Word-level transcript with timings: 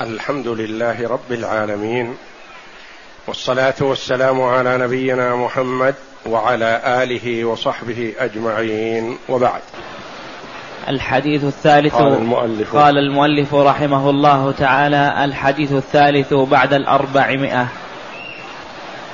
الحمد 0.00 0.48
لله 0.48 1.08
رب 1.08 1.32
العالمين 1.32 2.14
والصلاة 3.26 3.74
والسلام 3.80 4.42
على 4.42 4.78
نبينا 4.78 5.36
محمد 5.36 5.94
وعلى 6.26 6.80
آله 7.02 7.44
وصحبه 7.44 8.12
أجمعين 8.18 9.18
وبعد. 9.28 9.60
الحديث 10.88 11.44
الثالث 11.44 11.94
قال 11.94 12.12
المؤلف. 12.12 12.76
قال 12.76 12.98
المؤلف 12.98 13.54
رحمه 13.54 14.10
الله 14.10 14.52
تعالى 14.52 15.24
الحديث 15.24 15.72
الثالث 15.72 16.34
بعد 16.34 16.74
الأربعمائة. 16.74 17.66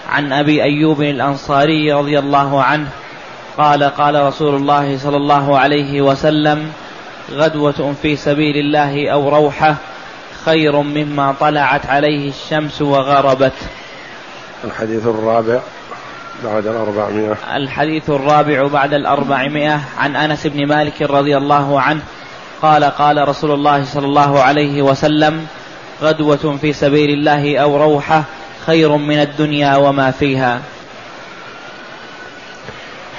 عن 0.08 0.32
أبي 0.32 0.62
أيوب 0.62 1.02
الأنصاري 1.02 1.92
رضي 1.92 2.18
الله 2.18 2.62
عنه 2.62 2.88
قال 3.58 3.82
قال 3.84 4.26
رسول 4.26 4.54
الله 4.54 4.98
صلى 4.98 5.16
الله 5.16 5.58
عليه 5.58 6.02
وسلم 6.02 6.72
غدوة 7.30 7.94
في 8.02 8.16
سبيل 8.16 8.56
الله 8.56 9.08
أو 9.08 9.28
روحة 9.28 9.76
خير 10.44 10.76
مما 10.76 11.34
طلعت 11.40 11.86
عليه 11.86 12.28
الشمس 12.28 12.82
وغربت. 12.82 13.52
الحديث 14.64 15.06
الرابع 15.06 15.60
بعد 16.44 16.66
الأربعمائة. 16.66 17.36
الحديث 17.56 18.10
الرابع 18.10 18.66
بعد 18.66 18.94
الأربعمائة 18.94 19.80
عن 19.98 20.16
أنس 20.16 20.46
بن 20.46 20.66
مالك 20.66 21.02
رضي 21.02 21.36
الله 21.36 21.80
عنه 21.80 22.00
قال 22.62 22.84
قال 22.84 23.28
رسول 23.28 23.50
الله 23.50 23.84
صلى 23.84 24.06
الله 24.06 24.42
عليه 24.42 24.82
وسلم 24.82 25.46
غدوة 26.02 26.58
في 26.60 26.72
سبيل 26.72 27.10
الله 27.10 27.58
أو 27.58 27.76
روحة 27.76 28.24
خير 28.66 28.96
من 28.96 29.20
الدنيا 29.20 29.76
وما 29.76 30.10
فيها. 30.10 30.60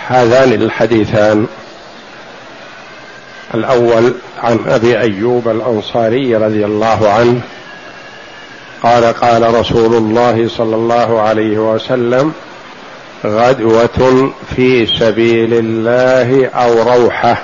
هذان 0.07 0.53
الحديثان 0.53 1.47
الأول 3.53 4.13
عن 4.43 4.59
أبي 4.67 4.99
أيوب 4.99 5.47
الأنصاري 5.47 6.35
رضي 6.35 6.65
الله 6.65 7.09
عنه 7.09 7.41
قال 8.83 9.03
قال 9.03 9.53
رسول 9.59 9.95
الله 9.95 10.47
صلى 10.47 10.75
الله 10.75 11.21
عليه 11.21 11.57
وسلم 11.73 12.33
غدوة 13.25 14.31
في 14.55 14.85
سبيل 14.99 15.53
الله 15.53 16.47
أو 16.47 16.93
روحة 16.93 17.41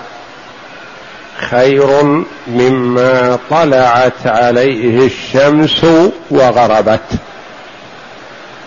خير 1.50 2.04
مما 2.48 3.40
طلعت 3.50 4.28
عليه 4.28 5.06
الشمس 5.06 5.86
وغربت. 6.32 7.12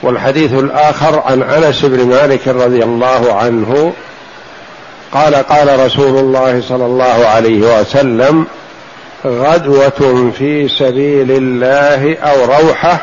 والحديث 0.02 0.52
الآخر 0.52 1.22
عن 1.26 1.42
أنس 1.42 1.84
بن 1.84 2.06
مالك 2.06 2.48
رضي 2.48 2.84
الله 2.84 3.32
عنه 3.32 3.92
قال 5.12 5.34
قال 5.34 5.86
رسول 5.86 6.18
الله 6.18 6.62
صلى 6.68 6.86
الله 6.86 7.26
عليه 7.26 7.80
وسلم 7.80 8.46
غدوة 9.26 10.32
في 10.38 10.68
سبيل 10.68 11.30
الله 11.30 12.16
أو 12.18 12.44
روحة 12.44 13.00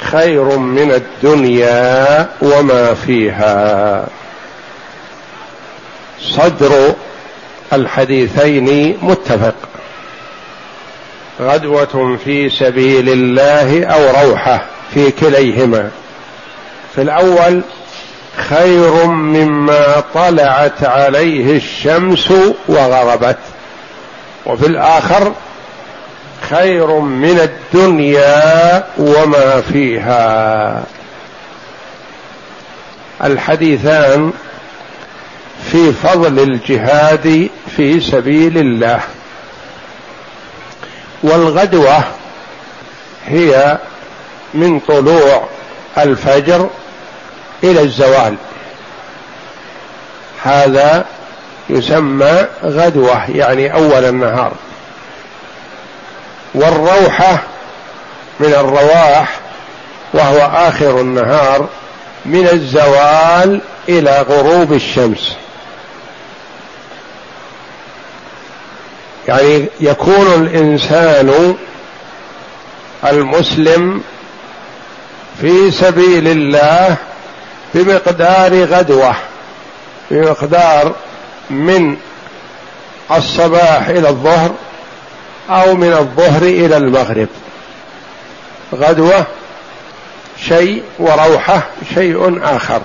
خير 0.00 0.58
من 0.58 0.92
الدنيا 0.92 2.28
وما 2.42 2.94
فيها. 2.94 4.06
صدر 6.20 6.94
الحديثين 7.72 8.98
متفق. 9.02 9.54
غدوة 11.40 12.18
في 12.24 12.50
سبيل 12.50 13.08
الله 13.08 13.84
أو 13.84 14.28
روحة 14.28 14.66
في 14.94 15.10
كليهما. 15.10 15.90
في 16.94 17.02
الأول 17.02 17.62
خير 18.36 19.06
مما 19.06 20.02
طلعت 20.14 20.84
عليه 20.84 21.56
الشمس 21.56 22.32
وغربت. 22.68 23.38
وفي 24.46 24.66
الآخر 24.66 25.32
خير 26.50 26.86
من 27.00 27.38
الدنيا 27.40 28.84
وما 28.98 29.60
فيها. 29.72 30.82
الحديثان 33.24 34.32
في 35.72 35.92
فضل 35.92 36.38
الجهاد 36.38 37.48
في 37.76 38.00
سبيل 38.00 38.58
الله. 38.58 39.00
والغدوة 41.22 42.04
هي 43.26 43.78
من 44.54 44.80
طلوع 44.80 45.48
الفجر 45.98 46.68
إلى 47.64 47.80
الزوال. 47.80 48.36
هذا 50.42 51.04
يسمى 51.70 52.46
غدوه 52.64 53.30
يعني 53.30 53.74
أول 53.74 54.04
النهار. 54.04 54.52
والروحه 56.54 57.42
من 58.40 58.54
الرواح 58.54 59.40
وهو 60.12 60.38
آخر 60.68 61.00
النهار 61.00 61.68
من 62.24 62.48
الزوال 62.48 63.60
إلى 63.88 64.24
غروب 64.28 64.72
الشمس. 64.72 65.36
يعني 69.28 69.66
يكون 69.80 70.26
الإنسان 70.34 71.56
المسلم 73.04 74.02
في 75.40 75.70
سبيل 75.70 76.28
الله 76.28 76.96
بمقدار 77.74 78.64
غدوة 78.64 79.14
بمقدار 80.10 80.94
من 81.50 81.96
الصباح 83.10 83.88
إلى 83.88 84.08
الظهر 84.08 84.50
أو 85.50 85.74
من 85.74 85.92
الظهر 85.92 86.42
إلى 86.42 86.76
المغرب. 86.76 87.28
غدوة 88.74 89.26
شيء 90.48 90.82
وروحة 90.98 91.62
شيء 91.94 92.40
آخر. 92.42 92.82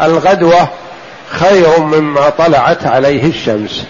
الغدوة 0.00 0.68
خير 1.30 1.80
مما 1.80 2.28
طلعت 2.28 2.86
عليه 2.86 3.26
الشمس 3.26 3.84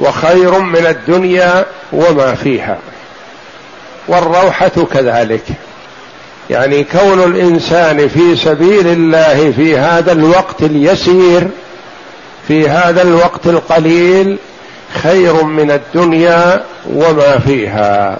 وخير 0.00 0.58
من 0.58 0.86
الدنيا 0.86 1.64
وما 1.92 2.34
فيها 2.34 2.78
والروحة 4.08 4.68
كذلك. 4.92 5.44
يعني 6.50 6.84
كون 6.84 7.22
الإنسان 7.22 8.08
في 8.08 8.36
سبيل 8.36 8.86
الله 8.86 9.52
في 9.52 9.78
هذا 9.78 10.12
الوقت 10.12 10.62
اليسير 10.62 11.48
في 12.48 12.68
هذا 12.68 13.02
الوقت 13.02 13.46
القليل 13.46 14.38
خير 15.02 15.44
من 15.44 15.70
الدنيا 15.70 16.64
وما 16.94 17.38
فيها. 17.38 18.18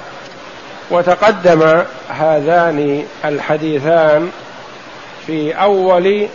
وتقدم 0.91 1.83
هذان 2.09 3.05
الحديثان 3.25 4.31
في 5.27 5.53
أول 5.53 6.27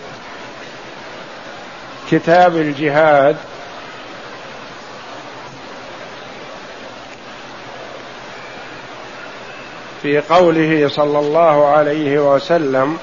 كتاب 2.11 2.57
الجهاد 2.57 3.35
في 10.01 10.19
قوله 10.19 10.87
صلى 10.87 11.19
الله 11.19 11.65
عليه 11.67 12.33
وسلم 12.35 12.97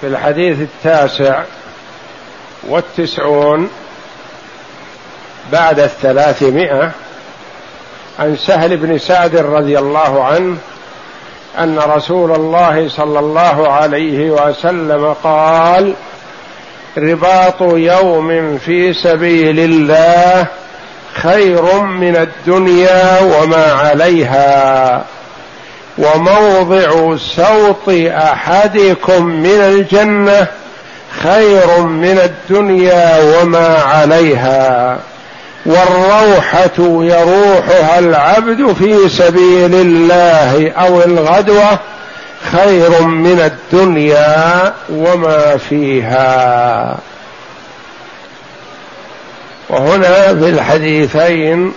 في 0.00 0.06
الحديث 0.06 0.60
التاسع 0.60 1.44
والتسعون 2.68 3.70
بعد 5.52 5.80
الثلاثمائة 5.80 6.90
عن 8.18 8.36
سهل 8.36 8.76
بن 8.76 8.98
سعد 8.98 9.36
رضي 9.36 9.78
الله 9.78 10.24
عنه 10.24 10.56
أن 11.58 11.78
رسول 11.78 12.34
الله 12.34 12.88
صلى 12.88 13.18
الله 13.18 13.72
عليه 13.72 14.30
وسلم 14.30 15.14
قال 15.24 15.94
رباط 16.98 17.62
يوم 17.62 18.58
في 18.58 18.94
سبيل 18.94 19.60
الله 19.60 20.46
خير 21.14 21.80
من 21.80 22.16
الدنيا 22.16 23.20
وما 23.20 23.72
عليها 23.72 25.04
وموضع 25.98 27.16
سوط 27.16 27.88
أحدكم 28.08 29.24
من 29.24 29.60
الجنة 29.60 30.46
خير 31.22 31.80
من 31.80 32.18
الدنيا 32.18 33.18
وما 33.20 33.78
عليها. 33.78 34.98
والروحة 35.66 36.78
يروحها 37.04 37.98
العبد 37.98 38.72
في 38.72 39.08
سبيل 39.08 39.74
الله 39.74 40.70
أو 40.70 41.02
الغدوة 41.02 41.78
خير 42.52 43.02
من 43.02 43.40
الدنيا 43.40 44.72
وما 44.90 45.56
فيها. 45.56 46.98
وهنا 49.68 50.34
في 50.34 50.48
الحديثين 50.48 51.72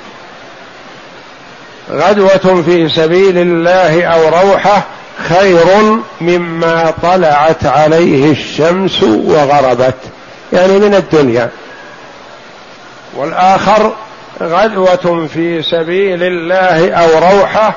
غدوة 1.91 2.63
في 2.65 2.89
سبيل 2.89 3.37
الله 3.37 4.03
أو 4.03 4.21
روحة 4.29 4.83
خير 5.29 5.65
مما 6.21 6.93
طلعت 7.03 7.65
عليه 7.65 8.31
الشمس 8.31 9.03
وغربت 9.03 9.95
يعني 10.53 10.79
من 10.79 10.95
الدنيا. 10.95 11.49
والآخر 13.13 13.95
غدوة 14.41 15.27
في 15.33 15.61
سبيل 15.63 16.23
الله 16.23 16.93
أو 16.93 17.37
روحة 17.37 17.73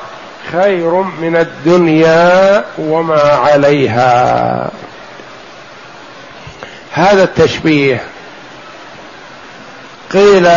خير 0.52 0.90
من 0.94 1.36
الدنيا 1.36 2.64
وما 2.78 3.22
عليها. 3.22 4.70
هذا 6.92 7.22
التشبيه 7.22 8.04
قيل 10.12 10.48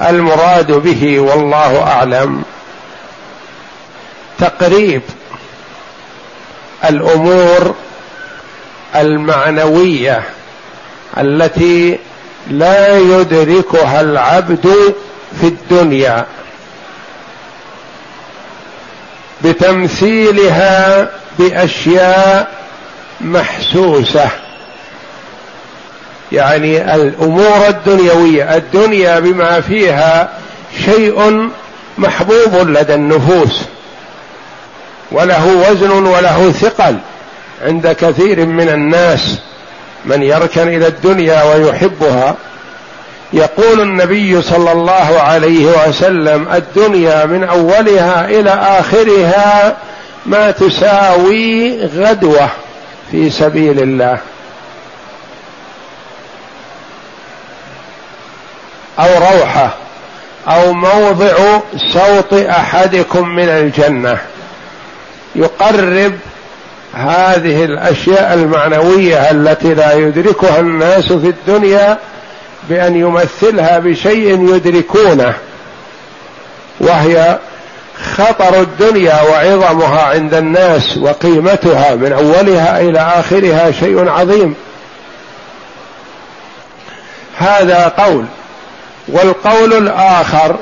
المراد 0.00 0.72
به 0.72 1.20
والله 1.20 1.82
أعلم. 1.82 2.42
تقريب 4.38 5.02
الأمور 6.84 7.74
المعنوية 8.96 10.22
التي 11.18 11.98
لا 12.50 12.98
يدركها 12.98 14.00
العبد 14.00 14.94
في 15.40 15.46
الدنيا. 15.46 16.26
بتمثيلها 19.44 21.08
بأشياء 21.38 22.50
محسوسة. 23.20 24.28
يعني 26.32 26.94
الأمور 26.94 27.68
الدنيوية 27.68 28.56
الدنيا 28.56 29.20
بما 29.20 29.60
فيها 29.60 30.28
شيء 30.84 31.50
محبوب 31.98 32.68
لدى 32.68 32.94
النفوس. 32.94 33.62
وله 35.12 35.70
وزن 35.70 35.90
وله 35.90 36.52
ثقل 36.52 36.98
عند 37.62 37.96
كثير 38.00 38.46
من 38.46 38.68
الناس. 38.68 39.38
من 40.06 40.22
يركن 40.22 40.68
إلى 40.68 40.86
الدنيا 40.86 41.42
ويحبها 41.42 42.34
يقول 43.32 43.80
النبي 43.80 44.42
صلى 44.42 44.72
الله 44.72 45.20
عليه 45.20 45.66
وسلم 45.66 46.48
الدنيا 46.52 47.24
من 47.24 47.44
أولها 47.44 48.24
إلى 48.24 48.50
آخرها 48.50 49.76
ما 50.26 50.50
تساوي 50.50 51.84
غدوة 51.86 52.48
في 53.10 53.30
سبيل 53.30 53.82
الله. 53.82 54.18
أو 58.98 59.08
روحة 59.18 59.74
أو 60.48 60.72
موضع 60.72 61.60
سوط 61.92 62.34
أحدكم 62.34 63.28
من 63.28 63.48
الجنة. 63.48 64.18
يقرب 65.34 66.12
هذه 66.96 67.64
الأشياء 67.64 68.34
المعنوية 68.34 69.30
التي 69.30 69.74
لا 69.74 69.92
يدركها 69.92 70.60
الناس 70.60 71.04
في 71.04 71.28
الدنيا 71.28 71.98
بأن 72.68 72.96
يمثلها 72.96 73.78
بشيء 73.78 74.54
يدركونه 74.54 75.34
وهي 76.80 77.38
خطر 78.16 78.60
الدنيا 78.60 79.22
وعظمها 79.22 80.02
عند 80.02 80.34
الناس 80.34 80.98
وقيمتها 80.98 81.94
من 81.94 82.12
أولها 82.12 82.80
إلى 82.80 82.98
آخرها 82.98 83.72
شيء 83.72 84.08
عظيم. 84.08 84.54
هذا 87.38 87.88
قول. 87.98 88.24
والقول 89.08 89.72
الآخر 89.72 90.56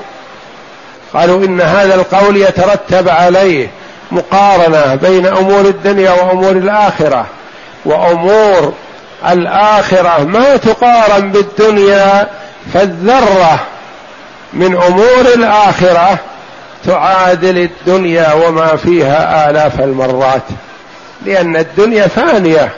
قالوا 1.14 1.44
إن 1.44 1.60
هذا 1.60 1.94
القول 1.94 2.36
يترتب 2.36 3.08
عليه 3.08 3.68
مقارنة 4.12 4.94
بين 4.94 5.26
أمور 5.26 5.60
الدنيا 5.60 6.10
وأمور 6.10 6.50
الآخرة 6.50 7.26
وأمور 7.84 8.72
الآخرة 9.28 10.24
ما 10.24 10.56
تقارن 10.56 11.32
بالدنيا 11.32 12.28
فالذرة 12.74 13.60
من 14.52 14.76
أمور 14.76 15.20
الآخرة 15.34 16.18
تعادل 16.86 17.58
الدنيا 17.58 18.32
وما 18.32 18.76
فيها 18.76 19.50
آلاف 19.50 19.80
المرات 19.80 20.42
لأن 21.26 21.56
الدنيا 21.56 22.06
فانيه 22.06 22.72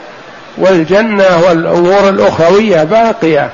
والجنة 0.57 1.41
والأمور 1.47 2.09
الأخروية 2.09 2.83
باقية 2.83 3.49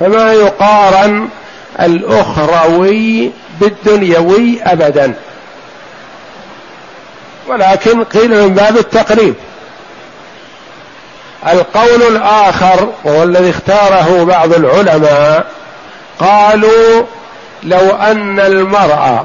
فما 0.00 0.32
يقارن 0.32 1.28
الأخروي 1.80 3.30
بالدنيوي 3.60 4.62
ابدا. 4.62 5.14
ولكن 7.50 8.04
قيل 8.04 8.42
من 8.42 8.54
باب 8.54 8.76
التقريب. 8.76 9.34
القول 11.48 12.02
الآخر 12.02 12.88
وهو 13.04 13.22
الذي 13.22 13.50
اختاره 13.50 14.24
بعض 14.24 14.54
العلماء 14.54 15.46
قالوا 16.18 17.04
لو 17.62 17.90
أن 17.90 18.40
المرأة 18.40 19.24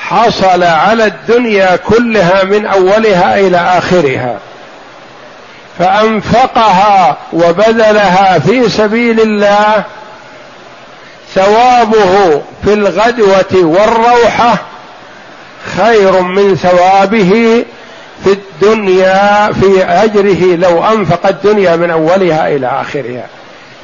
حصل 0.00 0.62
على 0.62 1.04
الدنيا 1.04 1.76
كلها 1.76 2.44
من 2.44 2.66
أولها 2.66 3.38
إلى 3.40 3.56
آخرها 3.56 4.38
فأنفقها 5.78 7.16
وبذلها 7.32 8.38
في 8.38 8.68
سبيل 8.68 9.20
الله 9.20 9.84
ثوابه 11.34 12.42
في 12.64 12.72
الغدوة 12.72 13.54
والروحة 13.54 14.71
خير 15.76 16.20
من 16.20 16.56
ثوابه 16.56 17.64
في 18.24 18.32
الدنيا 18.32 19.52
في 19.52 19.84
أجره 19.84 20.56
لو 20.56 20.84
أنفق 20.84 21.26
الدنيا 21.26 21.76
من 21.76 21.90
أولها 21.90 22.48
إلى 22.48 22.66
آخرها. 22.66 23.26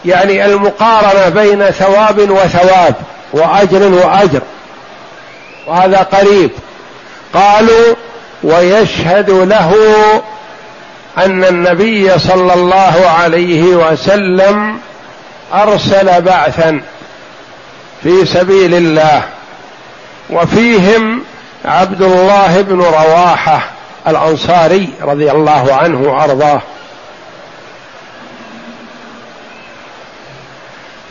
يعني 0.05 0.47
المقارنة 0.47 1.29
بين 1.29 1.71
ثواب 1.71 2.31
وثواب 2.31 2.95
وأجر 3.33 3.83
وأجر. 3.83 4.41
وهذا 5.67 5.99
قريب. 5.99 6.51
قالوا 7.35 7.95
ويشهد 8.43 9.31
له 9.31 9.75
أن 11.19 11.45
النبي 11.45 12.19
صلى 12.19 12.55
الله 12.55 13.09
عليه 13.19 13.63
وسلم 13.63 14.79
أرسل 15.55 16.23
بعثا 16.23 16.81
في 18.03 18.27
سبيل 18.27 18.75
الله 18.75 19.23
وفيهم 20.31 21.23
عبد 21.69 22.03
الله 22.03 22.63
بن 22.63 22.81
رواحة 22.81 23.71
الأنصاري 24.09 24.89
رضي 25.03 25.31
الله 25.31 25.75
عنه 25.75 26.01
وأرضاه. 26.01 26.63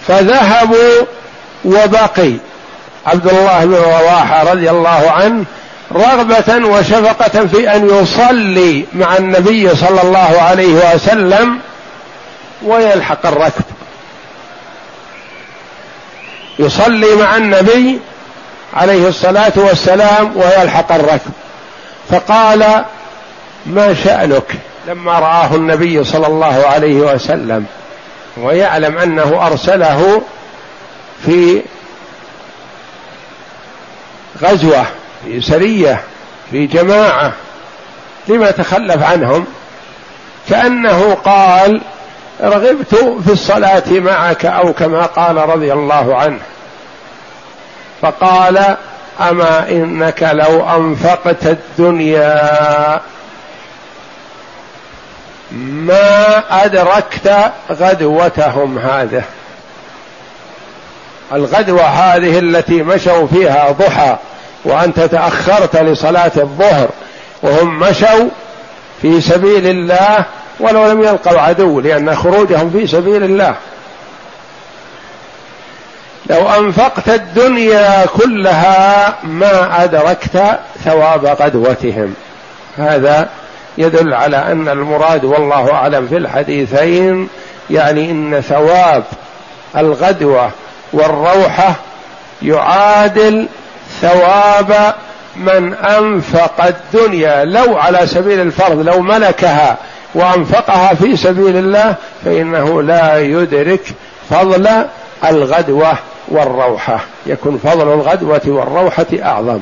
فذهبوا 0.08 1.06
وبقي. 1.66 2.34
عبد 3.06 3.28
الله 3.28 3.66
بن 3.66 3.74
رواحة 3.76 4.52
رضي 4.52 4.70
الله 4.70 5.12
عنه 5.12 5.46
رغبة 5.92 6.68
وشفقة 6.68 7.48
في 7.48 7.76
أن 7.76 7.90
يصلي 7.90 8.86
مع 8.94 9.18
النبي 9.18 9.76
صلى 9.76 10.02
الله 10.02 10.42
عليه 10.42 10.96
وسلم 10.96 11.60
ويلحق 12.64 13.26
الركب. 13.26 13.64
يصلي 16.60 17.16
مع 17.16 17.38
النبي 17.38 18.00
عليه 18.78 19.08
الصلاة 19.08 19.54
والسلام 19.56 20.38
ويلحق 20.38 20.92
الركب. 20.92 21.32
فقال 22.10 22.86
ما 23.66 23.94
شأنك؟ 23.94 24.56
لما 24.88 25.20
رآه 25.20 25.56
النبي 25.56 26.04
صلى 26.04 26.28
الله 26.28 26.68
عليه 26.68 26.96
وسلم 26.96 27.66
ويعلم 28.38 28.98
أنه 28.98 29.48
أرسله 29.48 30.22
في 31.26 31.62
غزوة 34.44 34.86
في 35.26 35.42
سرية 35.42 36.02
في 36.52 36.68
جماعة 36.68 37.34
لما 38.28 38.52
تخلف 38.52 39.04
عنهم 39.04 39.46
كأنه 40.50 41.14
قال 41.14 41.82
رغبت 42.42 42.96
في 43.26 43.32
الصلاة 43.32 43.84
معك 43.90 44.46
أو 44.46 44.74
كما 44.74 45.06
قال 45.06 45.38
رضي 45.38 45.74
الله 45.74 46.16
عنه. 46.16 46.40
فقال 48.02 48.76
أما 49.22 49.70
إنك 49.70 50.24
لو 50.34 50.70
أنفقت 50.70 51.46
الدنيا 51.46 53.02
ما 55.52 56.44
أدركت 56.66 57.52
غدوتهم 57.72 58.78
هذه. 58.78 59.24
الغدوة 61.34 61.82
هذه 61.82 62.40
التي 62.40 62.84
مشوا 62.84 63.28
فيها 63.28 63.72
ضحى 63.72 64.18
وأنت 64.66 65.00
تأخرت 65.00 65.76
لصلاة 65.76 66.32
الظهر 66.38 66.90
وهم 67.44 67.80
مشوا 67.80 68.30
في 69.02 69.22
سبيل 69.22 69.68
الله 69.68 70.26
ولو 70.60 70.92
لم 70.92 71.02
يلقوا 71.02 71.40
عدو 71.40 71.80
لأن 71.80 72.16
خروجهم 72.16 72.70
في 72.70 72.88
سبيل 72.88 73.24
الله. 73.24 73.56
لو 76.30 76.50
أنفقت 76.50 77.10
الدنيا 77.10 78.06
كلها 78.06 79.16
ما 79.24 79.84
أدركت 79.84 80.60
ثواب 80.86 81.26
غدوتهم 81.26 82.14
هذا 82.78 83.30
يدل 83.78 84.14
على 84.14 84.38
أن 84.38 84.68
المراد 84.68 85.26
والله 85.26 85.72
أعلم 85.74 86.08
في 86.08 86.18
الحديثين 86.18 87.30
يعني 87.70 88.12
إن 88.12 88.42
ثواب 88.42 89.04
الغدوة 89.78 90.52
والروحة 90.94 91.76
يعادل 92.42 93.48
ثواب 94.02 94.94
من 95.36 95.74
أنفق 95.74 96.66
الدنيا. 96.66 97.46
لو 97.46 97.78
على 97.78 98.08
سبيل 98.08 98.42
الفرض 98.42 98.80
لو 98.80 99.02
ملكها 99.02 99.78
وأنفقها 100.14 100.94
في 100.94 101.18
سبيل 101.18 101.58
الله 101.58 101.96
فإنه 102.26 102.82
لا 102.82 103.20
يدرك 103.20 103.82
فضل 104.30 104.70
الغدوة. 105.26 105.98
والروحة. 106.28 107.00
يكون 107.26 107.60
فضل 107.64 107.94
الغدوة 107.94 108.42
والروحة 108.46 109.06
أعظم. 109.24 109.60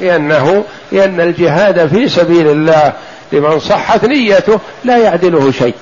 لأنه 0.00 0.64
لأن 0.92 1.20
الجهاد 1.20 1.86
في 1.86 2.08
سبيل 2.08 2.48
الله 2.48 2.92
لمن 3.32 3.60
صحت 3.60 4.04
نيته 4.04 4.60
لا 4.84 4.96
يعدله 4.96 5.52
شيء. 5.52 5.74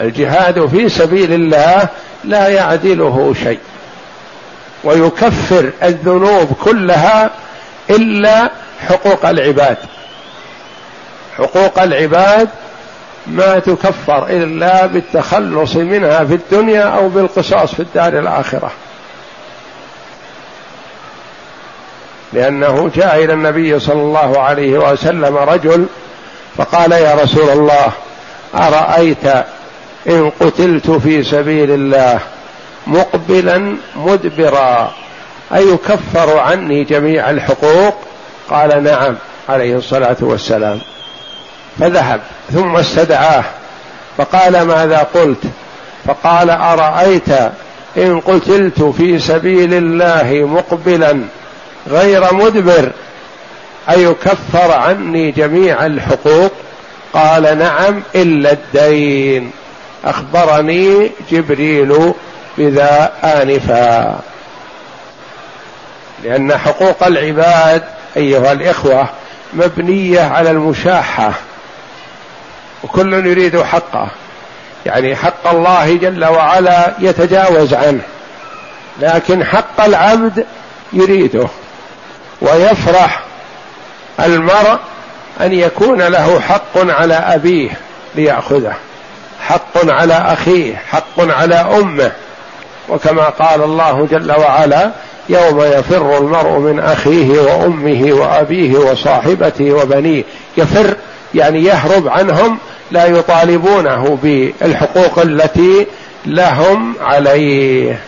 الجهاد 0.00 0.66
في 0.66 0.88
سبيل 0.88 1.32
الله 1.32 1.88
لا 2.24 2.48
يعدله 2.48 3.34
شيء. 3.42 3.58
ويكفر 4.84 5.70
الذنوب 5.82 6.52
كلها 6.64 7.30
إلا 7.90 8.50
حقوق 8.88 9.26
العباد. 9.26 9.76
حقوق 11.38 11.82
العباد 11.82 12.48
ما 13.26 13.58
تكفر 13.58 14.26
إلا 14.28 14.86
بالتخلص 14.86 15.76
منها 15.76 16.24
في 16.24 16.34
الدنيا 16.34 16.82
أو 16.82 17.08
بالقصاص 17.08 17.74
في 17.74 17.80
الدار 17.80 18.18
الآخرة. 18.18 18.70
لأنه 22.32 22.90
جاء 22.94 23.24
إلى 23.24 23.32
النبي 23.32 23.80
صلى 23.80 24.02
الله 24.02 24.40
عليه 24.40 24.78
وسلم 24.78 25.36
رجل 25.36 25.86
فقال 26.56 26.92
يا 26.92 27.14
رسول 27.14 27.50
الله 27.50 27.92
أرأيت 28.54 29.26
إن 30.08 30.30
قتلت 30.40 30.90
في 30.90 31.22
سبيل 31.22 31.70
الله 31.70 32.20
مقبلا 32.86 33.76
مدبرا 33.96 34.92
أيكفر 35.54 36.38
عني 36.38 36.84
جميع 36.84 37.30
الحقوق؟ 37.30 37.94
قال 38.50 38.84
نعم 38.84 39.16
عليه 39.48 39.76
الصلاة 39.76 40.16
والسلام. 40.20 40.80
فذهب 41.80 42.20
ثم 42.52 42.76
استدعاه 42.76 43.44
فقال 44.18 44.62
ماذا 44.62 45.06
قلت 45.14 45.42
فقال 46.06 46.50
أرأيت 46.50 47.28
إن 47.96 48.20
قتلت 48.20 48.82
في 48.82 49.18
سبيل 49.18 49.74
الله 49.74 50.46
مقبلا 50.46 51.20
غير 51.86 52.34
مدبر 52.34 52.92
أيكفر 53.90 54.72
عني 54.72 55.30
جميع 55.30 55.86
الحقوق 55.86 56.52
قال 57.12 57.58
نعم 57.58 58.02
إلا 58.14 58.52
الدين 58.52 59.50
أخبرني 60.04 61.10
جبريل 61.30 62.12
بذا 62.58 63.12
آنفا 63.24 64.20
لأن 66.24 66.56
حقوق 66.58 67.06
العباد 67.06 67.82
أيها 68.16 68.52
الإخوة 68.52 69.08
مبنية 69.52 70.20
على 70.20 70.50
المشاحة 70.50 71.32
وكل 72.84 73.26
يريد 73.26 73.62
حقه. 73.62 74.08
يعني 74.86 75.16
حق 75.16 75.48
الله 75.48 75.96
جل 75.96 76.24
وعلا 76.24 76.94
يتجاوز 76.98 77.74
عنه. 77.74 78.02
لكن 79.00 79.44
حق 79.44 79.84
العبد 79.84 80.46
يريده. 80.92 81.48
ويفرح 82.40 83.22
المرء 84.20 84.78
أن 85.40 85.52
يكون 85.52 86.02
له 86.02 86.40
حق 86.40 86.76
على 86.76 87.14
أبيه 87.14 87.70
ليأخذه. 88.14 88.74
حق 89.40 89.90
على 89.90 90.14
أخيه 90.14 90.76
حق 90.76 91.20
على 91.20 91.54
أمه. 91.54 92.12
وكما 92.88 93.24
قال 93.24 93.62
الله 93.62 94.08
جل 94.10 94.32
وعلا 94.32 94.90
يوم 95.28 95.60
يفر 95.60 96.18
المرء 96.18 96.58
من 96.58 96.80
أخيه 96.80 97.40
وأمه 97.40 98.12
وأبيه 98.12 98.78
وصاحبته 98.78 99.72
وبنيه. 99.72 100.24
يفر 100.56 100.96
يعني 101.34 101.64
يهرب 101.64 102.08
عنهم 102.08 102.58
لا 102.90 103.06
يطالبونه 103.06 104.18
بالحقوق 104.22 105.18
التي 105.18 105.86
لهم 106.26 106.94
عليه. 107.00 108.00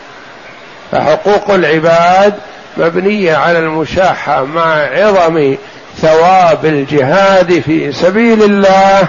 فحقوق 0.93 1.51
العباد 1.51 2.35
مبنية 2.77 3.37
على 3.37 3.59
المشاحة 3.59 4.45
مع 4.45 4.75
عظم 4.75 5.57
ثواب 5.99 6.67
الجهاد 6.67 7.61
في 7.61 7.93
سبيل 7.93 8.43
الله. 8.43 9.09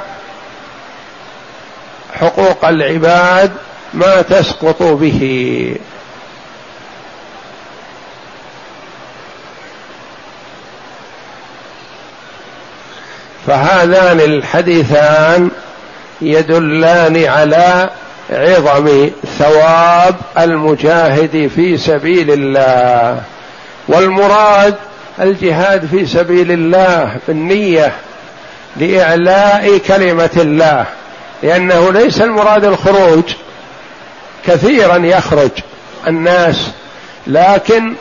حقوق 2.14 2.66
العباد 2.66 3.52
ما 3.94 4.22
تسقط 4.22 4.84
به. 4.84 5.76
فهذان 13.48 14.20
الحديثان 14.20 15.50
يدلان 16.22 17.25
على 17.25 17.89
عظم 18.30 19.10
ثواب 19.39 20.16
المجاهد 20.38 21.51
في 21.56 21.77
سبيل 21.77 22.32
الله. 22.32 23.22
والمراد 23.88 24.75
الجهاد 25.20 25.86
في 25.86 26.06
سبيل 26.06 26.51
الله 26.51 27.18
بالنية 27.27 27.94
لإعلاء 28.77 29.77
كلمة 29.77 30.30
الله 30.36 30.86
لأنه 31.44 31.92
ليس 31.92 32.22
المراد 32.22 32.66
الخروج 32.66 33.24
كثيرا 34.46 34.98
يخرج 34.98 35.51
الناس 36.08 36.72
لكن 37.27 37.94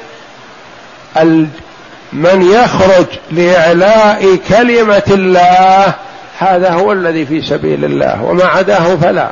من 2.13 2.53
يخرج 2.53 3.07
لإعلاء 3.31 4.37
كلمة 4.49 5.03
الله 5.09 5.95
هذا 6.39 6.71
هو 6.71 6.93
الذي 6.93 7.27
في 7.27 7.43
سبيل 7.43 7.85
الله 7.85 8.23
وما 8.23 8.45
عداه 8.45 8.97
فلا. 8.97 9.31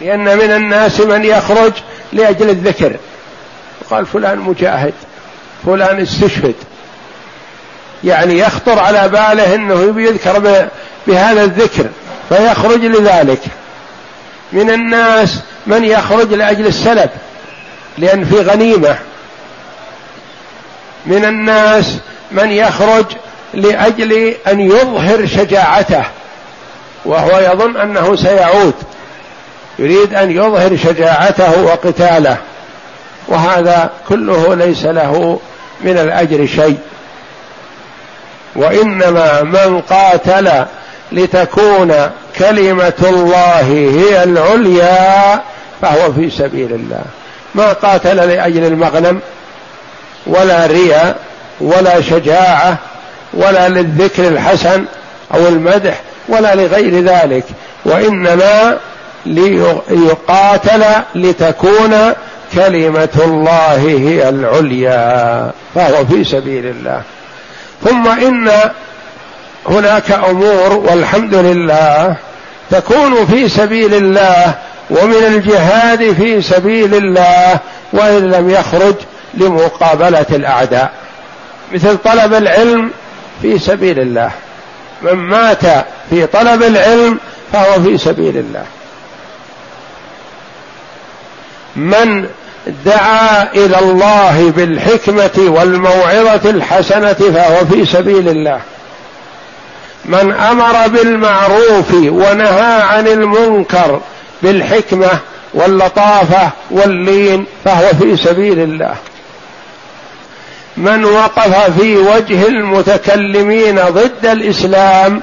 لأن 0.00 0.24
من 0.24 0.50
الناس 0.50 1.00
من 1.00 1.24
يخرج 1.24 1.72
لأجل 2.12 2.50
الذكر. 2.50 2.96
قال 3.90 4.06
فلان 4.06 4.38
مجاهد 4.38 4.94
فلان 5.66 6.00
استشهد. 6.00 6.54
يعني 8.04 8.38
يخطر 8.38 8.78
على 8.78 9.08
باله 9.08 9.54
إنه 9.54 10.02
يذكر 10.02 10.68
بهذا 11.06 11.44
الذكر 11.44 11.86
فيخرج 12.28 12.80
لذلك. 12.84 13.40
من 14.52 14.70
الناس 14.70 15.40
من 15.66 15.84
يخرج 15.84 16.34
لأجل 16.34 16.66
السلب 16.66 17.10
لأن 17.98 18.24
في 18.24 18.40
غنيمة. 18.40 18.98
من 21.06 21.24
الناس 21.24 21.98
من 22.30 22.50
يخرج 22.50 23.04
لأجل 23.54 24.34
أن 24.48 24.60
يظهر 24.60 25.26
شجاعته 25.26 26.04
وهو 27.04 27.38
يظن 27.38 27.76
أنه 27.76 28.16
سيعود 28.16 28.74
يريد 29.78 30.14
أن 30.14 30.30
يظهر 30.30 30.76
شجاعته 30.76 31.62
وقتاله 31.62 32.36
وهذا 33.28 33.90
كله 34.08 34.54
ليس 34.54 34.84
له 34.84 35.40
من 35.80 35.98
الأجر 35.98 36.46
شيء. 36.46 36.78
وإنما 38.56 39.42
من 39.42 39.80
قاتل 39.80 40.64
لتكون 41.12 42.10
كلمة 42.38 42.92
الله 43.02 43.60
هي 43.60 44.24
العليا 44.24 45.42
فهو 45.82 46.12
في 46.12 46.30
سبيل 46.30 46.72
الله. 46.72 47.02
ما 47.54 47.72
قاتل 47.72 48.16
لأجل 48.16 48.64
المغنم؟ 48.64 49.20
ولا 50.28 50.66
رياء 50.66 51.16
ولا 51.60 52.00
شجاعة 52.00 52.76
ولا 53.34 53.68
للذكر 53.68 54.28
الحسن 54.28 54.84
أو 55.34 55.48
المدح 55.48 56.00
ولا 56.28 56.54
لغير 56.54 57.04
ذلك. 57.04 57.44
وإنما 57.84 58.78
ليقاتل 59.26 60.84
لتكون 61.14 62.12
كلمة 62.54 63.08
الله 63.24 63.74
هي 63.74 64.28
العليا 64.28 65.50
فهو 65.74 66.06
في 66.06 66.24
سبيل 66.24 66.66
الله. 66.66 67.02
ثم 67.84 68.08
إن 68.08 68.50
هناك 69.66 70.10
أمور 70.10 70.72
والحمد 70.72 71.34
لله 71.34 72.16
تكون 72.70 73.26
في 73.26 73.48
سبيل 73.48 73.94
الله 73.94 74.54
ومن 74.90 75.24
الجهاد 75.26 76.12
في 76.12 76.42
سبيل 76.42 76.94
الله 76.94 77.58
وإن 77.92 78.30
لم 78.30 78.50
يخرج 78.50 78.94
لمقابلة 79.34 80.26
الأعداء. 80.30 80.92
مثل 81.72 81.96
طلب 81.96 82.34
العلم 82.34 82.90
في 83.42 83.58
سبيل 83.58 84.00
الله. 84.00 84.30
من 85.02 85.12
مات 85.12 85.62
في 86.10 86.26
طلب 86.26 86.62
العلم 86.62 87.18
فهو 87.52 87.82
في 87.82 87.98
سبيل 87.98 88.36
الله. 88.36 88.64
من 91.76 92.28
دعا 92.84 93.42
إلى 93.42 93.78
الله 93.78 94.52
بالحكمة 94.56 95.30
والموعظة 95.38 96.50
الحسنة 96.50 97.12
فهو 97.12 97.66
في 97.66 97.86
سبيل 97.86 98.28
الله. 98.28 98.60
من 100.04 100.32
أمر 100.32 100.88
بالمعروف 100.88 101.94
ونهى 101.94 102.82
عن 102.82 103.08
المنكر 103.08 104.00
بالحكمة 104.42 105.10
واللطافة 105.54 106.50
واللين 106.70 107.46
فهو 107.64 107.88
في 108.00 108.16
سبيل 108.16 108.58
الله. 108.58 108.94
من 110.78 111.04
وقف 111.04 111.80
في 111.80 111.96
وجه 111.96 112.46
المتكلمين 112.46 113.80
ضد 113.80 114.26
الإسلام 114.26 115.22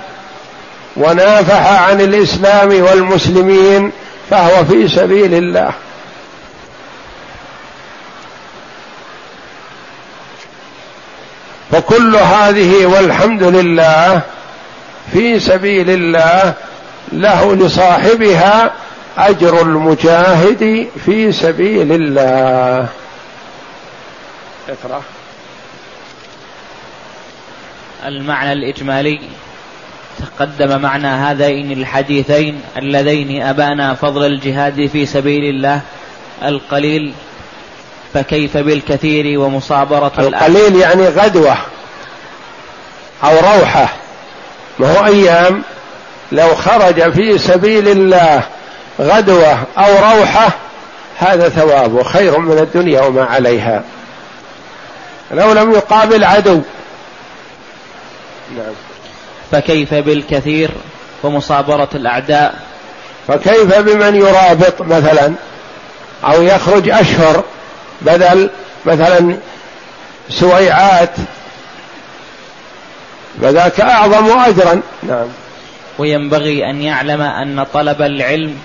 ونافح 0.97 1.81
عن 1.81 2.01
الإسلام 2.01 2.69
والمسلمين 2.69 3.91
فهو 4.29 4.65
في 4.65 4.87
سبيل 4.87 5.33
الله. 5.33 5.71
فكل 11.71 12.15
هذه 12.15 12.85
والحمد 12.85 13.43
لله 13.43 14.21
في 15.13 15.39
سبيل 15.39 15.89
الله 15.89 16.53
له 17.11 17.55
لصاحبها 17.55 18.71
أجر 19.17 19.61
المجاهد 19.61 20.87
في 21.05 21.31
سبيل 21.31 21.91
الله. 21.91 22.87
إقرأ. 24.69 25.01
المعنى 28.07 28.53
الإجمالي. 28.53 29.19
تقدم 30.19 30.81
معنى 30.81 31.07
هذين 31.07 31.71
الحديثين 31.71 32.61
اللذين 32.77 33.41
أبانا 33.41 33.93
فضل 33.93 34.25
الجهاد 34.25 34.87
في 34.87 35.05
سبيل 35.05 35.43
الله 35.43 35.81
القليل 36.43 37.13
فكيف 38.13 38.57
بالكثير 38.57 39.39
ومصابرة 39.39 40.11
القليل 40.19 40.75
يعني 40.75 41.07
غدوة 41.07 41.57
أو 43.23 43.35
روحة. 43.35 43.89
ما 44.79 44.99
هو 44.99 45.05
أيام 45.05 45.63
لو 46.31 46.55
خرج 46.55 47.11
في 47.13 47.37
سبيل 47.37 47.87
الله 47.87 48.43
غدوة 49.01 49.63
أو 49.77 50.17
روحة 50.17 50.49
هذا 51.17 51.49
ثوابه 51.49 52.03
خير 52.03 52.39
من 52.39 52.57
الدنيا 52.57 53.01
وما 53.01 53.23
عليها. 53.23 53.83
لو 55.31 55.53
لم 55.53 55.71
يقابل 55.71 56.23
عدو. 56.23 56.61
نعم. 58.57 58.73
فكيف 59.51 59.93
بالكثير 59.93 60.71
ومصابرة 61.23 61.89
الأعداء؟ 61.95 62.59
فكيف 63.27 63.79
بمن 63.79 64.15
يرابط 64.15 64.81
مثلا 64.81 65.33
أو 66.25 66.41
يخرج 66.41 66.89
أشهر 66.89 67.43
بدل 68.01 68.49
مثلا 68.85 69.37
سويعات؟ 70.29 71.15
فذاك 73.41 73.81
أعظم 73.81 74.39
أجرا. 74.39 74.81
نعم. 75.03 75.27
وينبغي 75.97 76.69
أن 76.69 76.81
يعلم 76.81 77.21
أن 77.21 77.65
طلب 77.73 78.01
العلم 78.01 78.57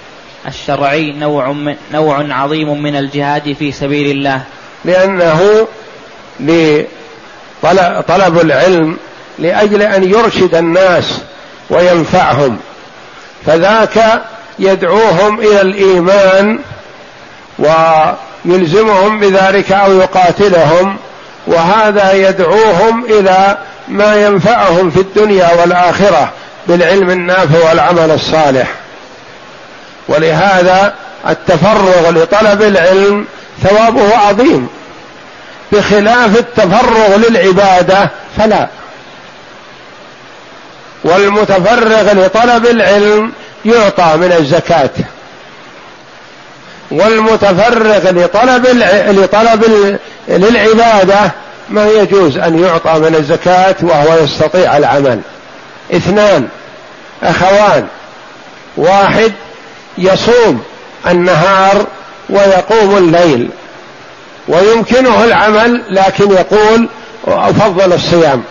الشرعي 0.49 1.13
نوع 1.13 1.53
من 1.53 1.77
نوع 1.93 2.27
عظيم 2.31 2.83
من 2.83 2.97
الجهاد 2.97 3.53
في 3.53 3.73
سبيل 3.73 4.11
الله. 4.17 4.43
لأنه 4.85 5.67
طلب 8.09 8.41
العلم 8.41 8.97
لأجل 9.41 9.83
أن 9.83 10.05
يرشد 10.05 10.55
الناس 10.55 11.19
وينفعهم. 11.71 12.59
فذاك 13.47 14.23
يدعوهم 14.59 15.41
إلى 15.41 15.61
الإيمان 15.61 16.59
ويلزمهم 17.59 19.21
بذلك 19.21 19.73
أو 19.73 19.93
يقاتلهم 19.93 20.97
وهذا 21.47 22.13
يدعوهم 22.13 23.05
إلى 23.05 23.59
ما 23.89 24.26
ينفعهم 24.26 24.91
في 24.91 25.00
الدنيا 25.00 25.50
والآخرة 25.61 26.33
بالعلم 26.69 27.11
النافع 27.11 27.69
والعمل 27.69 28.11
الصالح. 28.11 28.69
ولهذا 30.09 30.95
التفرغ 31.29 32.11
لطلب 32.11 32.63
العلم 32.63 33.26
ثوابه 33.63 34.17
عظيم. 34.17 34.69
بخلاف 35.73 36.39
التفرغ 36.39 37.17
للعبادة 37.17 38.11
فلا. 38.39 38.69
والمتفرغ 41.04 42.13
لطلب 42.13 42.67
العلم 42.67 43.32
يعطى 43.65 44.17
من 44.17 44.32
الزكاة. 44.39 44.91
والمتفرغ 46.91 48.10
لطلب 48.10 48.67
لطلب 49.08 49.65
للعبادة 50.28 51.30
ما 51.69 51.89
يجوز 51.89 52.39
أن 52.39 52.65
يعطى 52.65 52.99
من 52.99 53.15
الزكاة 53.15 53.75
وهو 53.82 54.25
يستطيع 54.25 54.76
العمل. 54.76 55.21
اثنان 55.93 56.49
أخوان. 57.23 57.86
واحد 58.76 59.32
يصوم 59.99 60.63
النهار 61.06 61.86
ويقوم 62.30 62.97
الليل. 62.97 63.49
ويمكنه 64.49 65.25
العمل 65.25 65.82
لكن 65.91 66.30
يقول 66.30 66.89
أفضل 67.26 67.93
الصيام 67.93 68.43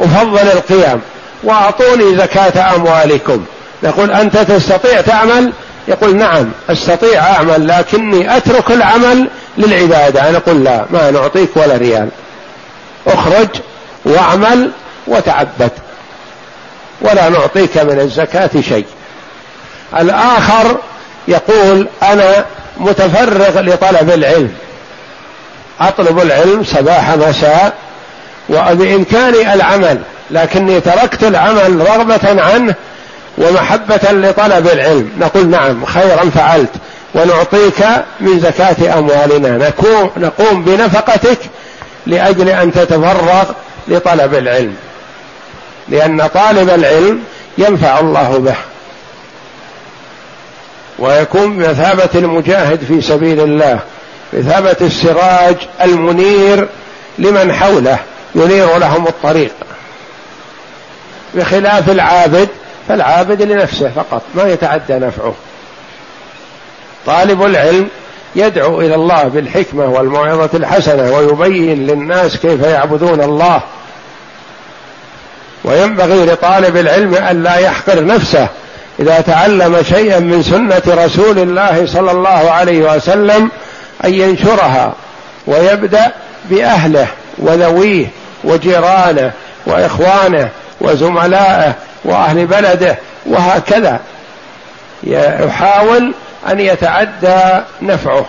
أفضل 0.00 0.48
القيام. 0.48 1.00
وأعطوني 1.42 2.16
زكاة 2.16 2.74
أموالكم. 2.76 3.44
نقول 3.82 4.12
أنت 4.12 4.38
تستطيع 4.38 5.00
تعمل؟ 5.00 5.52
يقول 5.88 6.16
نعم 6.16 6.50
أستطيع 6.70 7.20
أعمل 7.20 7.68
لكني 7.68 8.36
أترك 8.36 8.70
العمل 8.70 9.28
للعبادة. 9.58 10.28
أنا 10.28 10.36
أقول 10.38 10.64
لا 10.64 10.84
ما 10.90 11.10
نعطيك 11.10 11.56
ولا 11.56 11.76
ريال. 11.76 12.08
أخرج 13.06 13.48
واعمل 14.04 14.70
وتعبد. 15.06 15.70
ولا 17.00 17.28
نعطيك 17.28 17.78
من 17.78 18.00
الزكاة 18.00 18.50
شيء. 18.60 18.86
الآخر 19.98 20.76
يقول 21.28 21.88
أنا 22.02 22.44
متفرغ 22.76 23.60
لطلب 23.60 24.10
العلم. 24.10 24.54
أطلب 25.80 26.18
العلم 26.18 26.64
صباح 26.64 27.10
مساء 27.10 27.72
وبإمكاني 28.48 29.54
العمل. 29.54 29.98
لكني 30.30 30.80
تركت 30.80 31.24
العمل 31.24 31.80
رغبة 31.80 32.42
عنه 32.42 32.74
ومحبة 33.38 34.12
لطلب 34.12 34.68
العلم. 34.68 35.10
نقول 35.20 35.46
نعم 35.46 35.84
خيرا 35.84 36.30
فعلت. 36.30 36.70
ونعطيك 37.14 37.86
من 38.20 38.40
زكاة 38.40 38.98
أموالنا. 38.98 39.72
نقوم 40.16 40.64
بنفقتك 40.64 41.38
لأجل 42.06 42.48
أن 42.48 42.72
تتفرغ 42.72 43.44
لطلب 43.88 44.34
العلم. 44.34 44.74
لأن 45.88 46.26
طالب 46.26 46.70
العلم 46.70 47.22
ينفع 47.58 48.00
الله 48.00 48.38
به. 48.38 48.56
ويكون 50.98 51.58
بمثابة 51.58 52.08
المجاهد 52.14 52.80
في 52.88 53.00
سبيل 53.00 53.40
الله 53.40 53.78
بمثابة 54.32 54.76
السراج 54.80 55.56
المنير 55.82 56.68
لمن 57.18 57.52
حوله 57.52 57.98
ينير 58.34 58.78
لهم 58.78 59.06
الطريق. 59.06 59.52
بخلاف 61.34 61.90
العابد 61.90 62.48
فالعابد 62.88 63.42
لنفسه 63.42 63.90
فقط 63.96 64.22
ما 64.34 64.42
يتعدى 64.42 64.94
نفعه. 64.94 65.34
طالب 67.06 67.42
العلم 67.42 67.88
يدعو 68.36 68.80
إلى 68.80 68.94
الله 68.94 69.22
بالحكمة 69.22 69.86
والموعظة 69.86 70.50
الحسنة 70.54 71.12
ويبين 71.12 71.86
للناس 71.86 72.36
كيف 72.36 72.62
يعبدون 72.62 73.22
الله. 73.22 73.60
وينبغي 75.64 76.26
لطالب 76.26 76.76
العلم 76.76 77.14
أن 77.14 77.42
لا 77.42 77.56
يحقر 77.56 78.04
نفسه 78.04 78.48
إذا 79.00 79.20
تعلم 79.20 79.82
شيئا 79.82 80.18
من 80.18 80.42
سنة 80.42 81.04
رسول 81.04 81.38
الله 81.38 81.86
صلى 81.86 82.10
الله 82.10 82.50
عليه 82.50 82.94
وسلم 82.94 83.50
أن 84.04 84.14
ينشرها 84.14 84.94
ويبدأ 85.46 86.12
بأهله 86.50 87.06
وذويه 87.38 88.06
وجيرانه 88.44 89.32
وإخوانه 89.66 90.48
وزملائه 90.80 91.74
وأهل 92.04 92.46
بلده 92.46 92.98
وهكذا. 93.26 94.00
يحاول 95.02 96.14
أن 96.50 96.60
يتعدى 96.60 97.60
نفعه. 97.82 98.26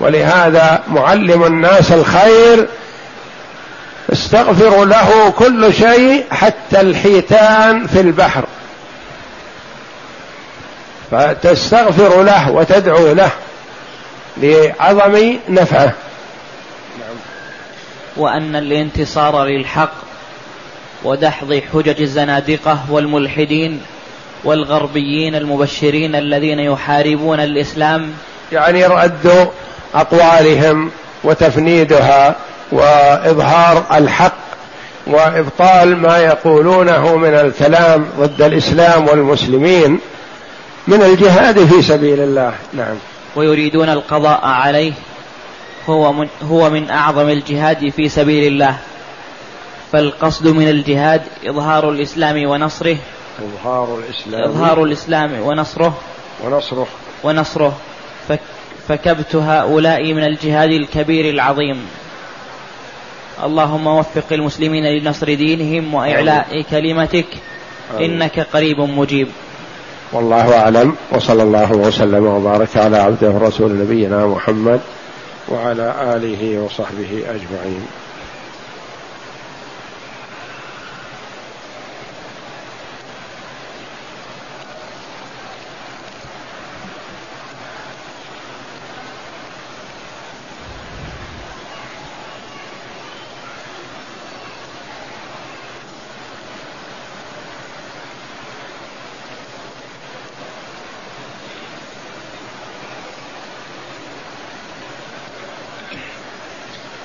ولهذا 0.00 0.82
معلم 0.88 1.44
الناس 1.44 1.92
الخير 1.92 2.66
استغفر 4.12 4.84
له 4.84 5.30
كل 5.38 5.74
شيء 5.74 6.24
حتى 6.30 6.80
الحيتان 6.80 7.86
في 7.86 8.00
البحر. 8.00 8.44
فتستغفر 11.10 12.22
له 12.22 12.50
وتدعو 12.50 13.12
له 13.12 13.30
لعظم 14.36 15.36
نفعه. 15.48 15.92
وأن 18.16 18.56
الانتصار 18.56 19.44
للحق 19.44 20.09
ودحض 21.04 21.60
حجج 21.72 22.00
الزنادقة 22.00 22.78
والملحدين 22.90 23.80
والغربيين 24.44 25.34
المبشرين 25.34 26.14
الذين 26.14 26.58
يحاربون 26.58 27.40
الإسلام. 27.40 28.12
يعني 28.52 28.86
رد 28.86 29.48
أقوالهم 29.94 30.90
وتفنيدها 31.24 32.36
وإظهار 32.72 33.86
الحق 33.92 34.50
وإبطال 35.06 35.96
ما 35.96 36.18
يقولونه 36.18 37.16
من 37.16 37.34
الكلام 37.34 38.06
ضد 38.18 38.42
الإسلام 38.42 39.08
والمسلمين 39.08 40.00
من 40.86 41.02
الجهاد 41.02 41.64
في 41.64 41.82
سبيل 41.82 42.20
الله. 42.20 42.52
نعم. 42.72 42.94
ويريدون 43.36 43.88
القضاء 43.88 44.40
عليه 44.42 44.92
هو 45.88 46.12
من, 46.12 46.28
هو 46.42 46.70
من 46.70 46.90
أعظم 46.90 47.28
الجهاد 47.28 47.88
في 47.88 48.08
سبيل 48.08 48.52
الله. 48.52 48.76
فالقصد 49.92 50.48
من 50.48 50.68
الجهاد 50.68 51.22
إظهار 51.46 51.90
الإسلام 51.90 52.50
ونصره. 52.50 52.96
إظهار 53.38 53.98
الإسلام. 53.98 54.50
إظهار 54.50 54.84
الإسلام 54.84 55.40
ونصره. 55.40 55.98
ونصره. 56.44 56.86
ونصره. 57.24 57.78
فكبت 58.88 59.36
هؤلاء 59.36 60.12
من 60.12 60.24
الجهاد 60.24 60.70
الكبير 60.70 61.34
العظيم. 61.34 61.86
اللهم 63.44 63.86
وفق 63.86 64.32
المسلمين 64.32 64.84
لنصر 64.84 65.34
دينهم 65.34 65.94
وإعلاء 65.94 66.64
كلمتك. 66.70 67.26
إنك 68.00 68.40
قريب 68.40 68.80
مجيب. 68.80 69.28
والله 70.12 70.58
أعلم. 70.58 70.96
وصلى 71.12 71.42
الله 71.42 71.72
وسلم 71.72 72.26
وبارك 72.26 72.76
على 72.76 72.96
عبده 72.98 73.30
ورسول 73.30 73.70
نبينا 73.78 74.26
محمد 74.26 74.80
وعلى 75.48 75.94
آله 76.16 76.62
وصحبه 76.62 77.22
أجمعين. 77.28 77.86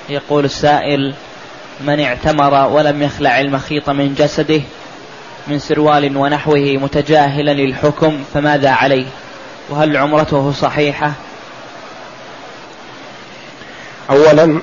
يقول 0.08 0.44
السائل 0.44 1.14
من 1.80 2.00
اعتمر 2.00 2.68
ولم 2.68 3.02
يخلع 3.02 3.40
المخيط 3.40 3.90
من 3.90 4.14
جسده 4.14 4.60
من 5.48 5.58
سروال 5.58 6.16
ونحوه 6.16 6.78
متجاهلا 6.82 7.50
للحكم 7.50 8.24
فماذا 8.34 8.70
عليه؟ 8.70 9.06
وهل 9.70 9.96
عمرته 9.96 10.52
صحيحة؟ 10.52 11.12
اولا 14.10 14.60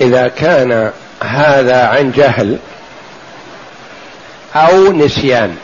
إذا 0.00 0.28
كان 0.28 0.92
هذا 1.22 1.86
عن 1.86 2.12
جهل 2.12 2.58
أو 4.54 4.92
نسيان 4.92 5.56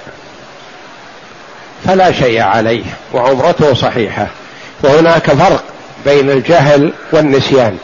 فلا 1.85 2.13
شيء 2.13 2.41
عليه 2.41 2.85
وعمرته 3.13 3.75
صحيحة. 3.75 4.27
وهناك 4.83 5.31
فرق 5.31 5.65
بين 6.05 6.31
الجهل 6.31 6.93
والنسيان. 7.13 7.79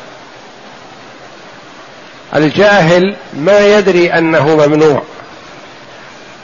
الجاهل 2.37 3.17
ما 3.35 3.79
يدري 3.79 4.13
أنه 4.13 4.67
ممنوع. 4.67 5.03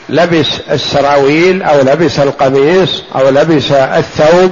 لبس 0.09 0.47
السراويل 0.71 1.63
أو 1.63 1.81
لبس 1.81 2.19
القميص 2.19 3.03
أو 3.15 3.29
لبس 3.29 3.71
الثوب 3.71 4.51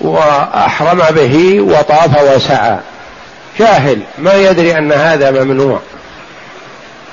وأحرم 0.00 1.02
به 1.10 1.60
وطاف 1.60 2.22
وسعى. 2.22 2.78
جاهل 3.58 4.00
ما 4.18 4.34
يدري 4.34 4.78
أن 4.78 4.92
هذا 4.92 5.30
ممنوع. 5.30 5.80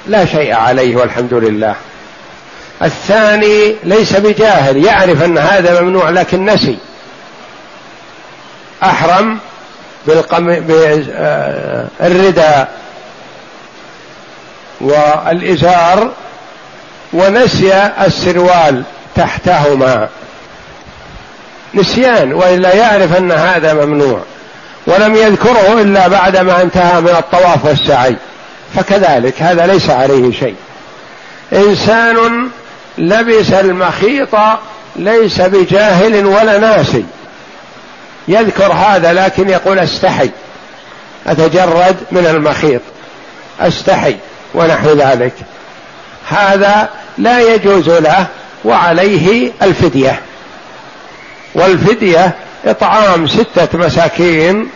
لا 0.08 0.26
شيء 0.26 0.54
عليه 0.54 0.96
والحمد 0.96 1.34
لله. 1.34 1.76
الثاني 2.84 3.76
ليس 3.84 4.16
بجاهل 4.16 4.86
يعرف 4.86 5.24
أن 5.24 5.38
هذا 5.38 5.82
ممنوع 5.82 6.10
لكن 6.10 6.46
نسي. 6.46 6.78
أحرم 8.84 9.40
بالرداء 12.00 12.72
والإزار 14.82 16.12
ونسي 17.14 17.92
السروال 18.06 18.84
تحتهما. 19.16 20.10
نسيان 21.74 22.34
وإلا 22.34 22.76
يعرف 22.76 23.18
أن 23.18 23.32
هذا 23.32 23.74
ممنوع 23.74 24.22
ولم 24.88 25.16
يذكره 25.16 25.82
إلا 25.82 26.08
بعدما 26.08 26.62
انتهى 26.62 27.02
من 27.02 27.10
الطواف 27.10 27.66
والسعي. 27.66 28.16
فكذلك 28.76 29.42
هذا 29.42 29.68
ليس 29.68 29.90
عليه 29.90 30.32
شيء. 30.32 30.56
إنسان 31.54 32.50
لبس 32.98 33.52
المخيط 33.52 34.36
ليس 34.96 35.42
بجاهل 35.42 36.26
ولا 36.26 36.58
ناسي 36.58 37.06
يذكر 38.28 38.74
هذا 38.74 39.14
لكن 39.14 39.50
يقول 39.50 39.80
استحي 39.80 40.30
أتجرد 41.28 41.96
من 42.12 42.26
المخيط. 42.26 42.82
استحي 43.60 44.16
ونحو 44.54 44.90
ذلك. 44.90 45.34
هذا 46.30 46.90
لا 47.18 47.40
يجوز 47.40 47.90
له 47.90 48.28
وعليه 48.66 49.52
الفدية. 49.62 50.20
والفدية 51.56 52.36
إطعام 52.66 53.28
ستة 53.28 53.78
مساكين 53.78 54.70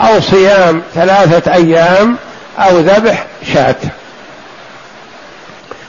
أو 0.00 0.20
صيام 0.20 0.82
ثلاثة 0.94 1.54
أيام 1.54 2.16
أو 2.58 2.78
ذبح 2.78 3.24
شاة. 3.54 3.76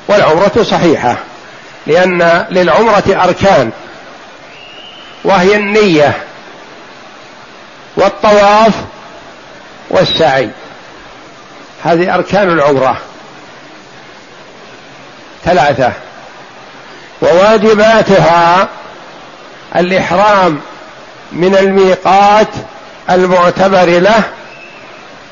والعمرة 0.08 0.64
صحيحة 0.64 1.18
لأن 1.88 2.46
للعمرة 2.52 3.04
أركان 3.24 3.72
وهي 5.24 5.56
النية. 5.56 6.29
والطواف 8.00 8.74
والسعي. 9.90 10.50
هذه 11.84 12.16
أركان 12.16 12.50
العمرة. 12.50 12.98
ثلاثة. 15.46 15.92
وواجباتها 17.22 18.68
الإحرام 19.76 20.60
من 21.32 21.56
الميقات 21.56 22.48
المعتبر 23.10 23.86
له 23.86 24.24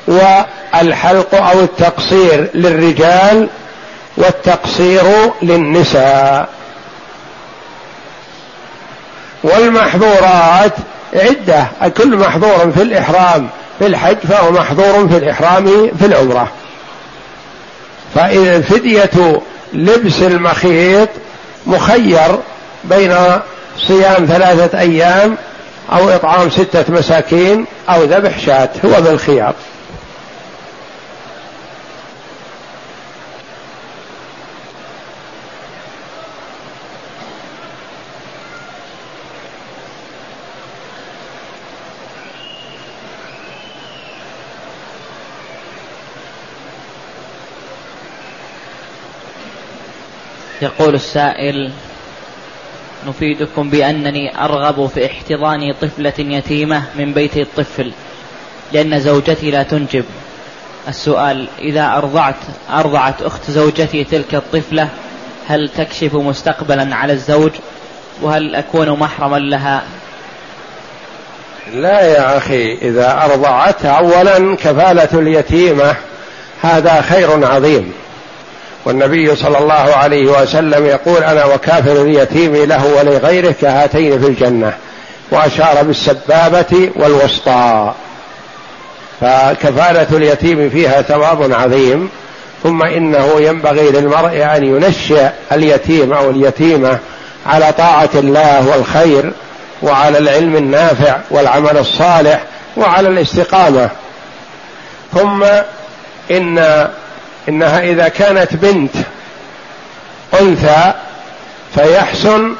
والحلق 0.06 1.34
أو 1.34 1.60
التقصير 1.60 2.50
للرجال 2.54 3.48
والتقصير 4.16 5.32
للنساء. 5.42 6.48
والمحظورات 9.42 10.72
عدة 11.14 11.66
كل 11.96 12.16
محظور 12.16 12.72
في 12.72 12.82
الإحرام 12.82 13.48
في 13.78 13.86
الحج 13.86 14.16
فهو 14.28 14.52
محظور 14.52 15.08
في 15.08 15.16
الإحرام 15.16 15.90
في 15.98 16.06
العمرة. 16.06 16.48
فإذا 18.14 18.60
فدية 18.60 19.40
لبس 19.72 20.22
المخيط 20.22 21.08
مخير 21.66 22.38
بين 22.84 23.14
صيام 23.78 24.26
ثلاثة 24.26 24.78
أيام 24.78 25.36
أو 25.92 26.08
إطعام 26.08 26.50
ستة 26.50 26.84
مساكين 26.88 27.64
أو 27.88 28.02
ذبح 28.02 28.38
شاة 28.38 28.68
هو 28.84 29.00
بالخيار. 29.00 29.54
يقول 50.62 50.94
السائل 50.94 51.70
نفيدكم 53.08 53.70
بأنني 53.70 54.44
أرغب 54.44 54.86
في 54.86 55.06
احتضان 55.06 55.72
طفلة 55.82 56.12
يتيمة 56.18 56.82
من 56.94 57.12
بيت 57.12 57.36
الطفل 57.36 57.92
لأن 58.72 59.00
زوجتي 59.00 59.50
لا 59.50 59.62
تنجب. 59.62 60.04
السؤال 60.88 61.48
إذا 61.58 61.86
أرضعت 61.96 62.34
أرضعت 62.70 63.22
أخت 63.22 63.50
زوجتي 63.50 64.04
تلك 64.04 64.34
الطفلة 64.34 64.88
هل 65.48 65.68
تكشف 65.68 66.14
مستقبلا 66.14 66.96
على 66.96 67.12
الزوج؟ 67.12 67.50
وهل 68.22 68.54
أكون 68.54 68.90
محرما 68.90 69.36
لها؟ 69.36 69.82
لا 71.74 72.00
يا 72.00 72.36
أخي 72.36 72.72
إذا 72.72 73.24
أرضعت 73.24 73.84
أولا 73.84 74.56
كفالة 74.56 75.18
اليتيمة 75.18 75.96
هذا 76.62 77.00
خير 77.00 77.46
عظيم. 77.46 77.92
والنبي 78.84 79.36
صلى 79.36 79.58
الله 79.58 79.74
عليه 79.74 80.26
وسلم 80.26 80.86
يقول 80.86 81.24
أنا 81.24 81.44
وكافر 81.44 82.02
اليتيم 82.02 82.56
له 82.56 82.86
ولغيره 82.98 83.54
كهاتين 83.60 84.20
في 84.20 84.26
الجنة 84.26 84.72
وأشار 85.30 85.82
بالسبابة 85.82 86.90
والوسطى. 86.96 87.92
فكفالة 89.20 90.16
اليتيم 90.16 90.70
فيها 90.70 91.02
ثواب 91.02 91.52
عظيم 91.52 92.08
ثم 92.62 92.82
إنه 92.82 93.40
ينبغي 93.40 93.90
للمرء 93.90 94.56
أن 94.56 94.64
ينشئ 94.64 95.28
اليتيم 95.52 96.12
أو 96.12 96.30
اليتيمة 96.30 96.98
على 97.46 97.72
طاعة 97.72 98.10
الله 98.14 98.68
والخير 98.68 99.32
وعلى 99.82 100.18
العلم 100.18 100.56
النافع 100.56 101.16
والعمل 101.30 101.78
الصالح 101.78 102.42
وعلى 102.76 103.08
الاستقامة. 103.08 103.90
ثم 105.14 105.44
إن 106.30 106.88
إنها 107.48 107.80
إذا 107.80 108.08
كانت 108.08 108.54
بنت 108.54 108.94
أنثى 110.40 110.92
فيحسن 111.74 112.52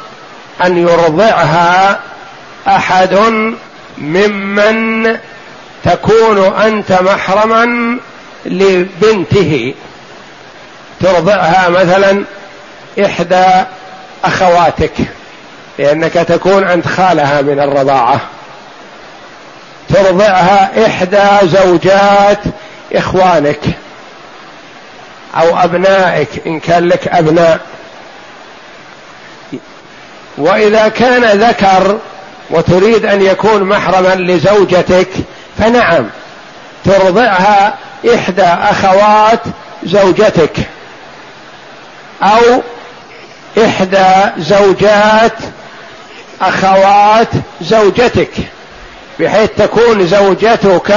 أن 0.65 0.79
يرضعها 0.89 2.01
أحد 2.67 3.19
ممن 3.99 5.17
تكون 5.85 6.55
أنت 6.55 6.93
محرما 6.93 7.99
لبنته. 8.47 9.75
ترضعها 11.01 11.69
مثلا 11.69 12.25
إحدى 13.05 13.47
أخواتك 14.25 14.93
لأنك 15.79 16.13
تكون 16.13 16.65
أنت 16.65 16.87
خالها 16.87 17.43
من 17.43 17.61
الرضاعة. 17.61 18.21
ترضعها 19.95 20.87
إحدى 20.87 21.49
زوجات 21.49 22.39
إخوانك. 22.95 23.61
أو 25.39 25.59
أبنائك 25.59 26.29
إن 26.47 26.61
كان 26.61 26.89
لك 26.89 27.09
أبناء. 27.09 27.61
وإذا 30.39 30.89
كان 30.89 31.25
ذكر 31.25 31.99
وتريد 32.51 33.07
أن 33.07 33.23
يكون 33.23 33.65
محرما 33.65 34.15
لزوجتك 34.15 35.09
فنعم 35.59 36.07
ترضعها 36.85 37.75
إحدى 38.15 38.43
أخوات 38.43 39.41
زوجتك. 39.85 40.57
أو 42.23 42.63
إحدى 43.65 44.31
زوجات 44.39 45.33
أخوات 46.41 47.29
زوجتك 47.61 48.31
بحيث 49.21 49.51
تكون 49.59 50.07
زوجتك 50.07 50.95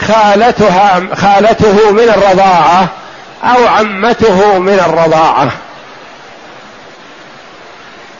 خالتها 0.00 1.02
خالته 1.14 1.92
من 1.92 2.08
الرضاعة. 2.08 2.88
أو 3.44 3.66
عمته 3.66 4.58
من 4.58 4.80
الرضاعة. 4.86 5.50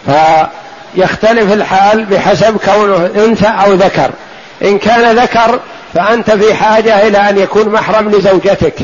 فيختلف 0.06 1.52
الحال 1.52 2.04
بحسب 2.04 2.56
كونه 2.64 3.10
أنثى 3.24 3.46
أو 3.46 3.72
ذكر. 3.72 4.10
إن 4.62 4.78
كان 4.78 5.18
ذكر 5.18 5.60
فأنت 5.94 6.30
في 6.30 6.54
حاجة 6.54 7.06
إلى 7.08 7.18
أن 7.18 7.38
يكون 7.38 7.68
محرم 7.68 8.10
لزوجتك. 8.10 8.74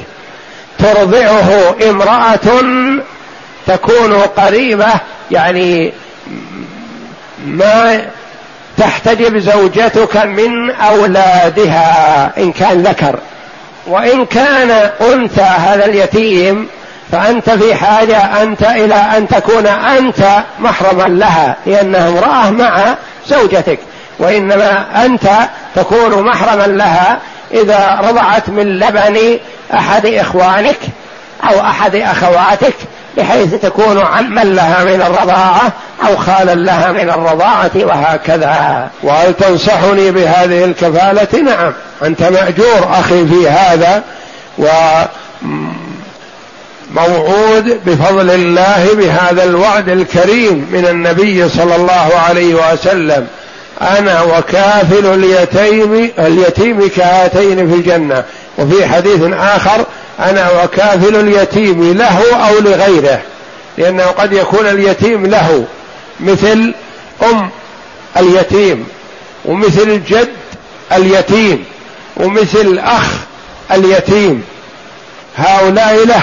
ترضعه 0.79 1.75
امرأة 1.91 2.65
تكون 3.67 4.13
قريبة 4.15 4.93
يعني 5.31 5.93
ما 7.47 8.03
تحتجب 8.77 9.39
زوجتك 9.39 10.17
من 10.17 10.71
أولادها 10.71 12.33
إن 12.39 12.53
كان 12.53 12.83
ذكر. 12.83 13.19
وإن 13.87 14.27
كان 14.27 14.71
أنثى 15.01 15.43
هذا 15.43 15.85
اليتيم 15.85 16.69
فأنت 17.13 17.51
في 17.51 17.75
حاجة 17.75 18.43
أنت 18.43 18.63
إلى 18.63 18.95
أن 18.95 19.29
تكون 19.29 19.67
أنت 19.67 20.45
محرما 20.59 21.09
لها 21.09 21.57
لأنها 21.67 22.09
امرأة 22.09 22.51
مع 22.51 22.95
زوجتك. 23.27 23.79
وإنما 24.19 24.87
أنت 25.05 25.31
تكون 25.75 26.23
محرما 26.23 26.67
لها 26.67 27.19
إذا 27.53 28.01
رضعت 28.03 28.49
من 28.49 28.79
لبن 28.79 29.39
أحد 29.75 30.07
إخوانك 30.07 30.79
أو 31.51 31.61
أحد 31.61 31.95
أخواتك 31.97 32.75
بحيث 33.17 33.55
تكون 33.55 33.99
عما 33.99 34.41
لها 34.41 34.85
من 34.85 35.03
الرضاعة 35.03 35.73
أو 36.09 36.17
خالا 36.17 36.55
لها 36.55 36.93
من 36.93 37.11
الرضاعة 37.11 37.71
وهكذا. 37.77 38.91
وهل 39.03 39.35
تنصحني 39.35 40.11
بهذه 40.11 40.65
الكفالة؟ 40.65 41.41
نعم. 41.41 41.73
أنت 42.03 42.23
مأجور 42.23 42.89
أخي 42.91 43.27
في 43.27 43.49
هذا 43.49 44.03
وموعود 46.95 47.81
بفضل 47.87 48.31
الله 48.31 48.95
بهذا 48.95 49.45
الوعد 49.45 49.89
الكريم 49.89 50.69
من 50.73 50.87
النبي 50.87 51.49
صلى 51.49 51.77
الله 51.77 52.11
عليه 52.29 52.55
وسلم. 52.55 53.27
أنا 53.81 54.23
وكافل 54.23 55.07
اليتيم 55.07 56.11
اليتيم 56.19 56.89
كهاتين 56.89 57.71
في 57.71 57.75
الجنة. 57.75 58.25
وفي 58.59 58.87
حديث 58.87 59.21
آخر 59.33 59.87
أنا 60.21 60.63
وكافل 60.63 61.17
اليتيم 61.17 61.93
له 61.93 62.49
أو 62.49 62.59
لغيره. 62.59 63.21
لأنه 63.79 64.05
قد 64.05 64.33
يكون 64.33 64.67
اليتيم 64.67 65.27
له 65.27 65.65
مثل 66.21 66.75
أم 67.23 67.51
اليتيم 68.17 68.87
ومثل 69.45 70.05
جد 70.05 70.33
اليتيم 70.93 71.65
ومثل 72.17 72.79
أخ 72.79 73.07
اليتيم. 73.73 74.45
هؤلاء 75.37 76.07
له. 76.07 76.23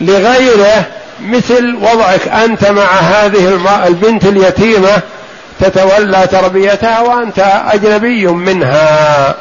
لغيره 0.00 0.86
مثل 1.26 1.76
وضعك 1.82 2.28
أنت 2.28 2.70
مع 2.70 2.84
هذه 2.84 3.58
البنت 3.86 4.24
اليتيمة 4.24 5.02
تتولى 5.60 6.26
تربيتها 6.26 7.00
وأنت 7.00 7.38
أجنبي 7.72 8.26
منها. 8.26 9.34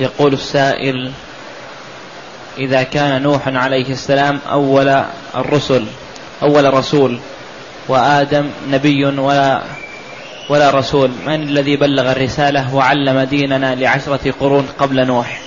يقول 0.00 0.32
السائل 0.32 1.12
إذا 2.58 2.82
كان 2.82 3.22
نوح 3.22 3.48
عليه 3.48 3.92
السلام 3.92 4.40
أول 4.50 5.04
الرسل 5.34 5.86
أول 6.42 6.74
رسول 6.74 7.18
وآدم 7.88 8.50
نبي 8.70 9.04
ولا 9.04 9.62
ولا 10.48 10.70
رسول 10.70 11.10
من 11.26 11.42
الذي 11.42 11.76
بلغ 11.76 12.12
الرسالة 12.12 12.74
وعلم 12.74 13.20
ديننا 13.20 13.74
لعشرة 13.74 14.34
قرون 14.40 14.68
قبل 14.78 15.06
نوح؟ 15.06 15.40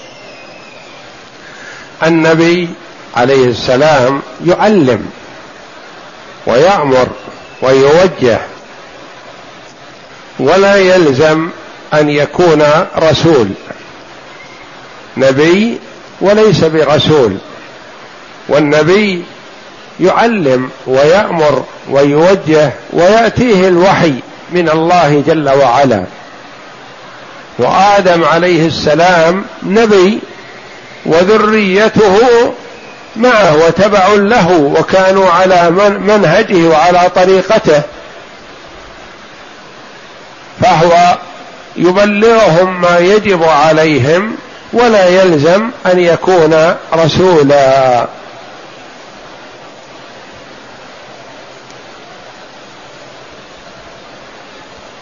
النبي 2.03 2.69
عليه 3.15 3.45
السلام 3.45 4.21
يعلم 4.45 5.09
ويأمر 6.47 7.07
ويوجه 7.61 8.39
ولا 10.39 10.75
يلزم 10.75 11.49
أن 11.93 12.09
يكون 12.09 12.63
رسول. 12.97 13.49
نبي 15.17 15.79
وليس 16.21 16.63
برسول. 16.63 17.37
والنبي 18.49 19.23
يعلم 19.99 20.69
ويأمر 20.87 21.63
ويوجه 21.89 22.71
ويأتيه 22.93 23.67
الوحي 23.67 24.13
من 24.51 24.69
الله 24.69 25.23
جل 25.27 25.49
وعلا. 25.49 26.03
وآدم 27.59 28.23
عليه 28.23 28.67
السلام 28.67 29.45
نبي 29.63 30.19
وذريته 31.05 32.17
معه 33.15 33.65
وتبع 33.65 34.07
له 34.07 34.51
وكانوا 34.79 35.29
على 35.29 35.69
منهجه 35.99 36.67
وعلى 36.67 37.09
طريقته. 37.15 37.81
فهو 40.61 41.17
يبلغهم 41.75 42.81
ما 42.81 42.97
يجب 42.97 43.43
عليهم 43.43 44.35
ولا 44.73 45.07
يلزم 45.07 45.69
أن 45.85 45.99
يكون 45.99 46.75
رسولا. 46.93 48.07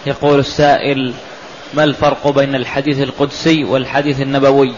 يقول 0.06 0.40
السائل 0.40 1.14
ما 1.74 1.84
الفرق 1.84 2.28
بين 2.28 2.56
الحديث 2.56 3.00
القدسي 3.00 3.64
والحديث 3.64 4.22
النبوي؟ 4.22 4.74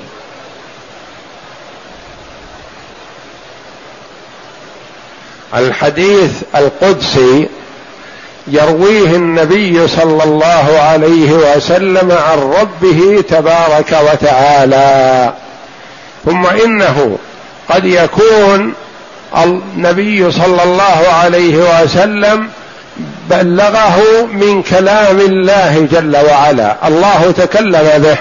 الحديث 5.56 6.44
القدسي 6.56 7.50
يرويه 8.48 9.16
النبي 9.16 9.88
صلى 9.88 10.24
الله 10.24 10.80
عليه 10.80 11.32
وسلم 11.32 12.12
عن 12.12 12.38
ربه 12.40 13.24
تبارك 13.30 14.00
وتعالى. 14.12 15.34
ثم 16.26 16.46
إنه 16.46 17.18
قد 17.70 17.86
يكون 17.86 18.74
النبي 19.44 20.32
صلى 20.32 20.64
الله 20.64 21.08
عليه 21.24 21.84
وسلم 21.84 22.48
بلغه 23.30 24.02
من 24.34 24.64
كلام 24.64 25.20
الله 25.20 25.88
جل 25.92 26.18
وعلا. 26.18 26.76
الله 26.88 27.34
تكلم 27.38 28.02
به. 28.04 28.18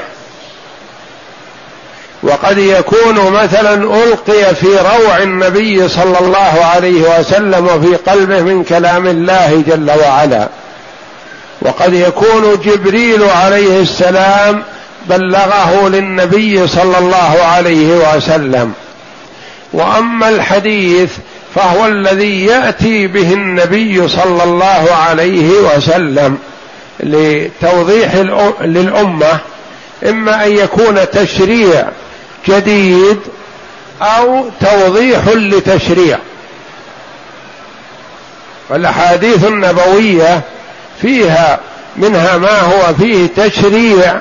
وقد 2.22 2.58
يكون 2.58 3.32
مثلا 3.32 3.74
ألقي 3.74 4.54
في 4.54 4.66
روع 4.66 5.18
النبي 5.22 5.88
صلى 5.88 6.20
الله 6.20 6.64
عليه 6.74 7.18
وسلم 7.18 7.66
وفي 7.66 7.96
قلبه 7.96 8.40
من 8.40 8.64
كلام 8.64 9.06
الله 9.06 9.64
جل 9.66 9.90
وعلا. 9.90 10.48
وقد 11.62 11.94
يكون 11.94 12.60
جبريل 12.64 13.24
عليه 13.24 13.80
السلام 13.80 14.62
بلغه 15.08 15.88
للنبي 15.88 16.68
صلى 16.68 16.98
الله 16.98 17.42
عليه 17.42 18.14
وسلم. 18.16 18.72
وأما 19.72 20.28
الحديث 20.28 21.10
فهو 21.54 21.86
الذي 21.86 22.46
يأتي 22.46 23.06
به 23.06 23.32
النبي 23.32 24.08
صلى 24.08 24.44
الله 24.44 24.88
عليه 24.92 25.50
وسلم 25.50 26.38
لتوضيح 27.00 28.14
للأمة 28.60 29.38
إما 30.08 30.46
أن 30.46 30.52
يكون 30.52 31.10
تشريع 31.12 31.88
جديد 32.50 33.18
أو 34.02 34.44
توضيح 34.60 35.28
لتشريع. 35.28 36.18
والأحاديث 38.70 39.44
النبوية 39.44 40.40
فيها 41.02 41.60
منها 41.96 42.38
ما 42.38 42.60
هو 42.60 42.94
فيه 42.94 43.26
تشريع 43.36 44.20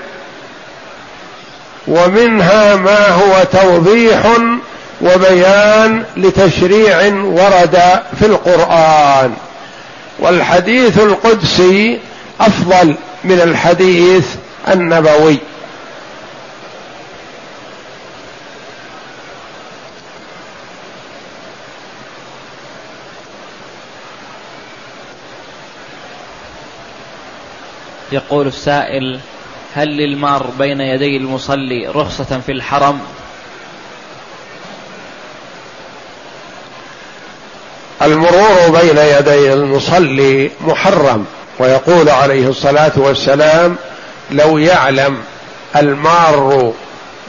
ومنها 1.88 2.76
ما 2.76 3.08
هو 3.08 3.44
توضيح 3.52 4.26
وبيان 5.02 6.04
لتشريع 6.18 7.14
ورد 7.24 7.80
في 8.20 8.26
القرآن. 8.26 9.34
والحديث 10.20 11.00
القدسي 11.00 12.00
أفضل 12.42 12.96
من 13.24 13.42
الحديث 13.42 14.26
النبوي. 14.68 15.38
يقول 28.12 28.48
السائل 28.48 29.20
هل 29.76 29.88
للمار 29.88 30.50
بين 30.60 30.82
يدي 30.82 31.18
المصلي 31.18 31.88
رخصة 31.88 32.40
في 32.46 32.52
الحرم؟ 32.52 33.00
المرور 38.02 38.82
بين 38.82 38.98
يدي 38.98 39.54
المصلي 39.54 40.52
محرم 40.62 41.26
ويقول 41.60 42.10
عليه 42.10 42.48
الصلاة 42.48 42.92
والسلام 42.96 43.76
لو 44.32 44.58
يعلم 44.58 45.18
المار 45.76 46.74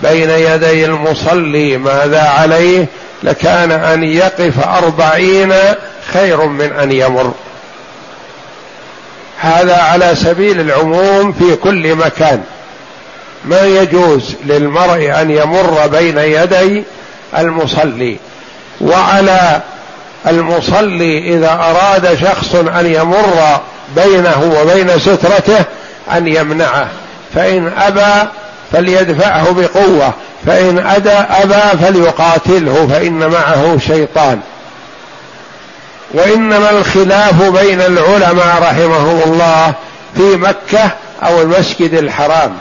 بين 0.03 0.31
يدي 0.31 0.85
المصلي 0.85 1.77
ماذا 1.77 2.23
عليه 2.23 2.87
لكان 3.23 3.71
أن 3.71 4.05
يقف 4.05 4.69
أربعين 4.69 5.55
خير 6.13 6.47
من 6.47 6.73
أن 6.73 6.93
يمر. 6.93 7.35
هذا 9.41 9.77
على 9.77 10.15
سبيل 10.15 10.61
العموم 10.61 11.33
في 11.33 11.57
كل 11.57 11.95
مكان. 11.95 12.43
ما 13.45 13.61
يجوز 13.61 14.35
للمرء 14.45 15.21
أن 15.21 15.31
يمر 15.31 15.87
بين 15.87 16.19
يدي 16.19 16.85
المصلي 17.39 18.17
وعلى 18.81 19.61
المصلي 20.27 21.35
إذا 21.35 21.53
أراد 21.53 22.19
شخص 22.23 22.55
أن 22.55 22.87
يمر 22.87 23.61
بينه 23.97 24.61
وبين 24.61 24.99
سترته 24.99 25.65
أن 26.13 26.29
يمنعه. 26.29 26.89
فإن 27.35 27.73
أبى 27.79 28.29
فليدفعه 28.73 29.53
بقوة 29.53 30.13
فإن 30.47 30.79
أدى 30.79 31.13
أبى 31.13 31.85
فليقاتله 31.85 32.89
فإن 32.93 33.29
معه 33.29 33.79
شيطان. 33.79 34.41
وإنما 36.15 36.71
الخلاف 36.71 37.43
بين 37.43 37.81
العلماء 37.81 38.63
رحمهم 38.63 39.33
الله 39.33 39.75
في 40.17 40.37
مكة 40.37 40.91
أو 41.23 41.43
المسجد 41.43 41.95
الحرام. 41.95 42.53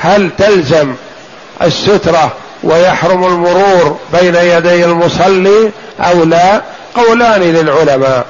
هل 0.00 0.30
تلزم 0.38 0.94
السترة 1.62 2.32
ويحرم 2.62 3.24
المرور 3.24 3.98
بين 4.12 4.34
يدي 4.34 4.84
المصلي 4.84 5.70
أو 6.00 6.24
لا؟ 6.24 6.62
قولان 6.94 7.40
للعلماء. 7.40 8.24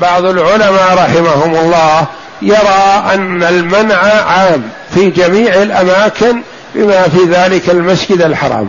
بعض 0.00 0.24
العلماء 0.24 0.94
رحمهم 0.94 1.54
الله 1.54 2.04
يرى 2.42 3.04
أن 3.14 3.42
المنع 3.42 3.96
عام 4.26 4.62
في 4.94 5.10
جميع 5.10 5.54
الأماكن 5.54 6.42
بما 6.74 7.02
في 7.02 7.24
ذلك 7.24 7.70
المسجد 7.70 8.22
الحرام. 8.22 8.68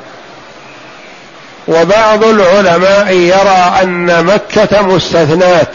وبعض 1.67 2.23
العلماء 2.23 3.13
يرى 3.13 3.73
أن 3.82 4.26
مكة 4.26 4.82
مستثنات 4.82 5.69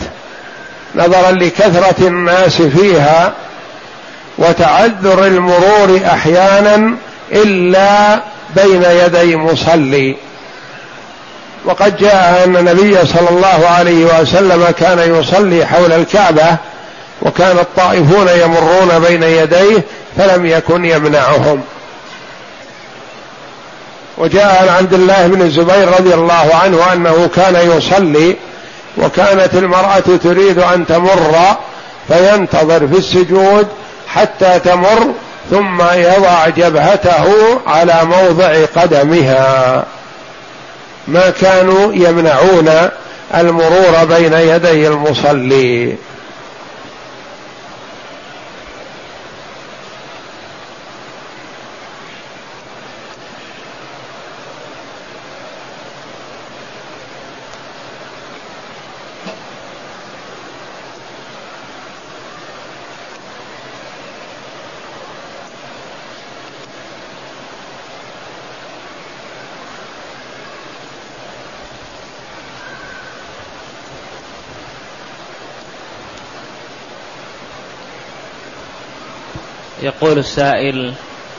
نظرا 0.95 1.31
لكثرة 1.31 2.09
الناس 2.09 2.63
فيها 2.63 3.33
وتعذر 4.39 5.27
المرور 5.27 6.01
أحيانا 6.07 6.95
إلا 7.33 8.21
بين 8.57 8.83
يدي 8.83 9.37
مصلي. 9.37 10.17
وقد 11.65 11.97
جاء 11.97 12.45
أن 12.45 12.57
النبي 12.57 13.07
صلى 13.07 13.29
الله 13.31 13.69
عليه 13.69 14.21
وسلم 14.21 14.67
كان 14.79 15.21
يصلي 15.21 15.67
حول 15.67 15.93
الكعبة 15.93 16.57
وكان 17.23 17.59
الطائفون 17.59 18.29
يمرون 18.29 18.99
بين 19.09 19.23
يديه 19.23 19.83
فلم 20.19 20.47
يكن 20.47 20.85
يمنعهم. 20.85 21.63
وجاء 24.19 24.63
عن 24.63 24.69
عبد 24.69 24.95
الله 24.95 25.27
بن 25.27 25.43
الزبير 25.43 25.89
رضي 25.99 26.15
الله 26.15 26.51
عنه 26.63 26.93
أنه 26.93 27.31
كان 27.37 27.71
يصلي 27.77 28.37
وكانت 28.99 29.55
المرأة 29.55 30.17
تريد 30.23 30.59
أن 30.59 30.87
تمر 30.87 31.35
فينتظر 32.09 32.89
في 32.89 32.99
السجود 32.99 33.67
حتى 34.09 34.59
تمر 34.59 35.15
ثم 35.51 35.83
يضع 35.83 36.49
جبهته 36.49 37.25
على 37.67 37.95
موضع 38.05 38.65
قدمها. 38.77 39.85
ما 41.09 41.31
كانوا 41.31 41.93
يمنعون 41.95 42.71
المرور 43.35 44.05
بين 44.05 44.33
يدي 44.33 44.89
المصلي. 44.89 45.97
يقول 79.89 80.19
السائل 80.19 80.93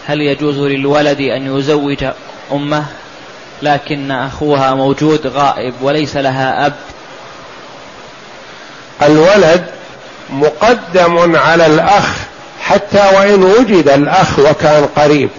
هل 0.07 0.21
يجوز 0.21 0.57
للولد 0.57 1.21
أن 1.21 1.57
يزوج 1.57 2.05
أمه 2.51 2.85
لكن 3.61 4.11
أخوها 4.11 4.75
موجود 4.75 5.27
غائب 5.27 5.73
وليس 5.81 6.17
لها 6.17 6.65
أب؟ 6.65 6.73
الولد 9.01 9.65
مقدم 10.29 11.35
على 11.35 11.65
الأخ 11.65 12.07
حتى 12.61 13.11
وإن 13.15 13.43
وجد 13.43 13.89
الأخ 13.89 14.39
وكان 14.39 14.85
قريب 14.85 15.29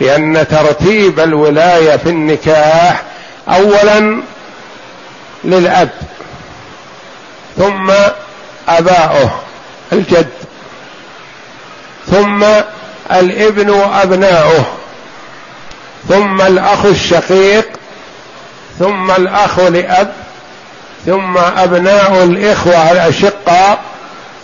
لأن 0.00 0.46
ترتيب 0.48 1.20
الولاية 1.20 1.96
في 1.96 2.08
النكاح 2.08 3.02
أولا 3.48 4.22
للأب 5.44 5.90
ثم 7.56 7.92
أباؤه 8.68 9.40
الجد. 9.92 10.35
ثم 12.10 12.44
الابن 13.12 13.70
وأبناؤه 13.70 14.64
ثم 16.08 16.40
الأخ 16.40 16.84
الشقيق 16.84 17.66
ثم 18.78 19.10
الأخ 19.10 19.58
لأب 19.58 20.12
ثم 21.06 21.38
أبناء 21.38 22.24
الإخوة 22.24 22.92
الأشقاء 22.92 23.78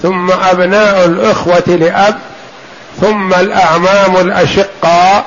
ثم 0.03 0.31
أبناء 0.31 1.05
الإخوة 1.05 1.63
لأب 1.67 2.19
ثم 3.01 3.35
الأعمام 3.35 4.17
الأشقاء 4.17 5.25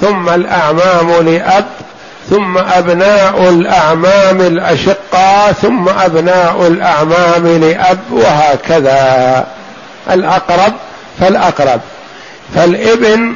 ثم 0.00 0.28
الأعمام 0.28 1.10
لأب 1.10 1.66
ثم 2.30 2.58
أبناء 2.58 3.48
الأعمام 3.48 4.40
الأشقاء 4.40 5.52
ثم 5.52 5.88
أبناء 5.88 6.66
الأعمام 6.66 7.46
لأب 7.46 7.98
وهكذا. 8.10 9.46
الأقرب 10.10 10.72
فالأقرب. 11.20 11.80
فالإبن 12.54 13.34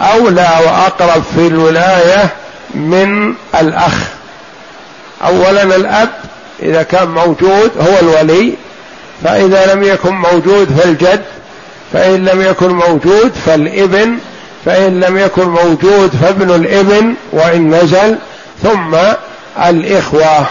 أولى 0.00 0.48
وأقرب 0.66 1.22
في 1.34 1.46
الولاية 1.46 2.28
من 2.74 3.34
الأخ. 3.60 3.94
أولا 5.26 5.62
الأب 5.62 6.08
إذا 6.62 6.82
كان 6.82 7.08
موجود 7.08 7.70
هو 7.80 7.98
الولي 8.02 8.54
فإذا 9.24 9.74
لم 9.74 9.82
يكن 9.82 10.14
موجود 10.14 10.68
فالجد 10.78 11.22
فإن 11.92 12.24
لم 12.24 12.42
يكن 12.42 12.68
موجود 12.68 13.32
فالإبن 13.46 14.18
فإن 14.64 15.00
لم 15.00 15.18
يكن 15.18 15.48
موجود 15.48 16.10
فابن 16.22 16.54
الإبن 16.54 17.14
وإن 17.32 17.74
نزل 17.74 18.18
ثم 18.62 18.96
الإخوة. 19.64 20.46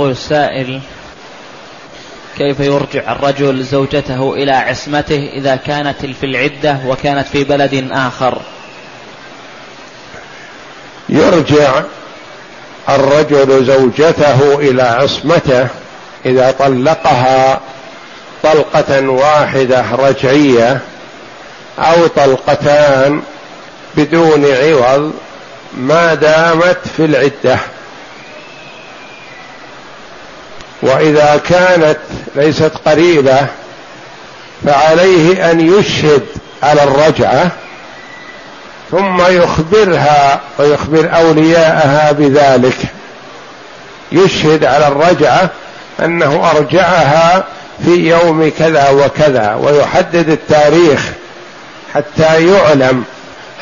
يقول 0.00 0.12
السائل 0.12 0.80
كيف 2.38 2.60
يرجع 2.60 3.12
الرجل 3.12 3.64
زوجته 3.64 4.34
إلى 4.34 4.52
عصمته 4.52 5.30
إذا 5.32 5.56
كانت 5.56 6.06
في 6.06 6.26
العدة 6.26 6.78
وكانت 6.86 7.28
في 7.28 7.44
بلد 7.44 7.88
آخر؟ 7.92 8.38
يرجع 11.08 11.82
الرجل 12.88 13.64
زوجته 13.64 14.58
إلى 14.58 14.82
عصمته 14.82 15.68
إذا 16.26 16.50
طلقها 16.58 17.60
طلقة 18.42 19.08
واحدة 19.08 19.84
رجعية 19.92 20.80
أو 21.78 22.06
طلقتان 22.06 23.22
بدون 23.96 24.44
عوض 24.44 25.12
ما 25.76 26.14
دامت 26.14 26.78
في 26.96 27.04
العدة. 27.04 27.58
وإذا 30.82 31.40
كانت 31.48 31.98
ليست 32.36 32.72
قريبة 32.86 33.46
فعليه 34.66 35.50
أن 35.50 35.60
يشهد 35.60 36.22
على 36.62 36.82
الرجعة 36.82 37.50
ثم 38.90 39.22
يخبرها 39.28 40.40
ويخبر 40.58 41.10
أولياءها 41.16 42.12
بذلك. 42.12 42.76
يشهد 44.12 44.64
على 44.64 44.88
الرجعة 44.88 45.50
أنه 46.04 46.50
أرجعها 46.50 47.44
في 47.84 47.90
يوم 47.90 48.52
كذا 48.58 48.90
وكذا 48.90 49.54
ويحدد 49.54 50.28
التاريخ 50.28 51.00
حتى 51.94 52.46
يعلم 52.52 53.04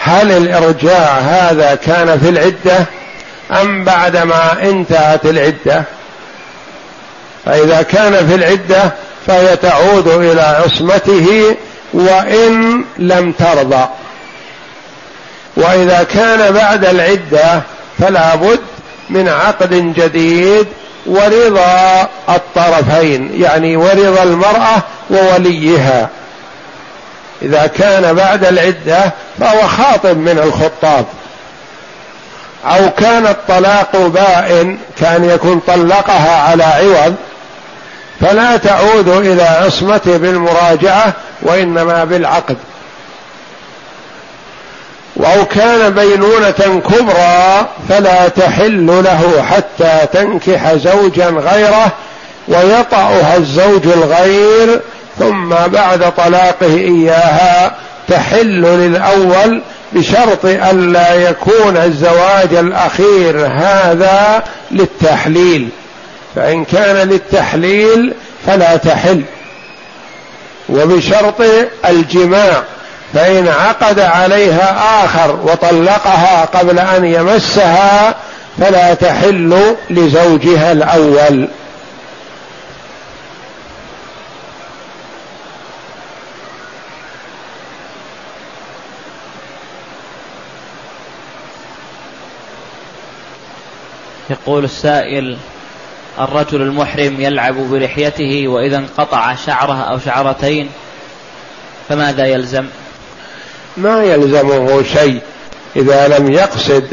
هل 0.03 0.33
الإرجاع 0.33 1.19
هذا 1.19 1.75
كان 1.75 2.19
في 2.19 2.29
العدة 2.29 2.85
أم 3.62 3.85
بعدما 3.85 4.62
انتهت 4.62 5.27
العدة. 5.27 5.85
فإذا 7.45 7.82
كان 7.82 8.28
في 8.28 8.34
العدة 8.34 8.93
فهي 9.26 9.57
تعود 9.57 10.09
إلى 10.09 10.41
عصمته 10.41 11.57
وإن 11.93 12.84
لم 12.99 13.32
ترضى. 13.32 13.89
وإذا 15.57 16.03
كان 16.03 16.53
بعد 16.53 16.84
العدة 16.84 17.62
فلا 17.99 18.34
بد 18.34 18.61
من 19.11 19.28
عقد 19.28 19.95
جديد 19.95 20.66
ورضا 21.07 22.09
الطرفين 22.28 23.43
يعني 23.43 23.76
ورضا 23.76 24.22
المرأة 24.22 24.82
ووليها. 25.11 26.09
إذا 27.43 27.66
كان 27.66 28.14
بعد 28.14 28.45
العدة 28.45 29.12
فهو 29.41 29.68
خاطب 29.68 30.16
من 30.16 30.39
الخطاب. 30.39 31.07
أو 32.64 32.90
كان 32.90 33.26
الطلاق 33.26 33.96
بائن 33.96 34.78
كان 35.00 35.24
يكون 35.24 35.61
طلقها 35.66 36.42
على 36.42 36.64
عوض 36.64 37.14
فلا 38.20 38.56
تعود 38.56 39.09
إلى 39.09 39.42
عصمته 39.42 40.16
بالمراجعة 40.16 41.12
وإنما 41.42 42.04
بالعقد. 42.04 42.56
أو 45.24 45.44
كان 45.44 45.90
بينونة 45.90 46.80
كبرى 46.90 47.66
فلا 47.88 48.28
تحل 48.28 48.86
له 48.86 49.42
حتى 49.42 50.06
تنكح 50.12 50.74
زوجا 50.74 51.26
غيره 51.26 51.92
ويطأها 52.48 53.36
الزوج 53.36 53.86
الغير 53.86 54.80
ثم 55.18 55.48
بعد 55.48 56.12
طلاقه 56.16 56.74
إياها 56.74 57.72
تحل 58.09 58.62
للأول 58.62 59.62
بشرط 59.93 60.45
الا 60.45 61.14
يكون 61.14 61.76
الزواج 61.76 62.55
الأخير 62.55 63.47
هذا 63.47 64.43
للتحليل. 64.70 65.68
فإن 66.34 66.64
كان 66.64 67.09
للتحليل 67.09 68.14
فلا 68.47 68.76
تحل. 68.76 69.22
وبشرط 70.68 71.43
الجماع 71.89 72.62
فإن 73.14 73.49
عقد 73.49 74.01
عليها 74.01 75.05
آخر 75.05 75.39
وطلقها 75.45 76.45
قبل 76.45 76.78
أن 76.78 77.05
يمسها 77.05 78.14
فلا 78.61 78.95
تحل 78.95 79.76
لزوجها 79.91 80.72
الأول. 80.72 81.49
يقول 94.31 94.64
السائل 94.64 95.37
الرجل 96.20 96.62
المحرم 96.62 97.20
يلعب 97.20 97.55
بلحيته 97.55 98.49
وإذا 98.49 98.76
انقطع 98.76 99.35
شعره 99.35 99.81
أو 99.81 99.99
شعرتين 99.99 100.70
فماذا 101.89 102.26
يلزم؟ 102.26 102.66
ما 103.76 104.05
يلزمه 104.05 104.83
شيء 104.83 105.20
إذا 105.76 106.18
لم 106.18 106.33
يقصد 106.33 106.85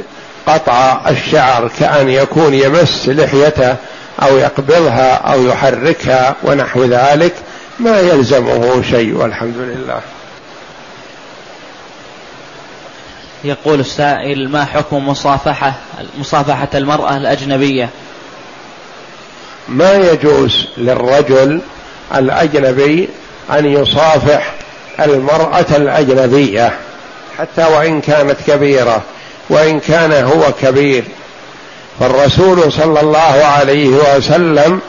قطع 0.48 1.02
الشعر 1.10 1.72
كأن 1.80 2.10
يكون 2.10 2.54
يمس 2.54 3.10
لحيته 3.10 3.76
أو 4.22 4.38
يقبضها 4.38 5.14
أو 5.14 5.46
يحركها 5.46 6.36
ونحو 6.44 6.84
ذلك 6.84 7.34
ما 7.80 8.00
يلزمه 8.00 8.82
شيء 8.82 9.14
والحمد 9.14 9.58
لله. 9.58 10.02
يقول 13.46 13.80
السائل 13.80 14.50
ما 14.50 14.66
حكم 14.66 15.10
مصافحة 15.10 15.74
مصافحة 16.18 16.68
المرأة 16.76 17.18
الأجنبية؟ 17.18 17.89
ما 19.68 19.93
يجوز 19.93 20.68
للرجل 20.78 21.62
الأجنبي 22.16 23.10
أن 23.52 23.66
يصافح 23.66 24.54
المرأة 25.00 25.66
الأجنبية 25.76 26.74
حتى 27.38 27.64
وإن 27.66 28.02
كانت 28.02 28.38
كبيرة 28.48 29.02
وإن 29.50 29.80
كان 29.80 30.26
هو 30.26 30.52
كبير. 30.62 31.04
فالرسول 32.00 32.72
صلى 32.72 33.02
الله 33.02 33.46
عليه 33.46 33.88
وسلم 33.88 34.80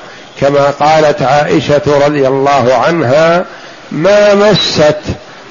كما 0.41 0.71
قالت 0.71 1.23
عائشة 1.23 2.07
رضي 2.07 2.29
الله 2.29 2.75
عنها 2.75 3.45
ما 3.93 4.35
مست 4.35 4.97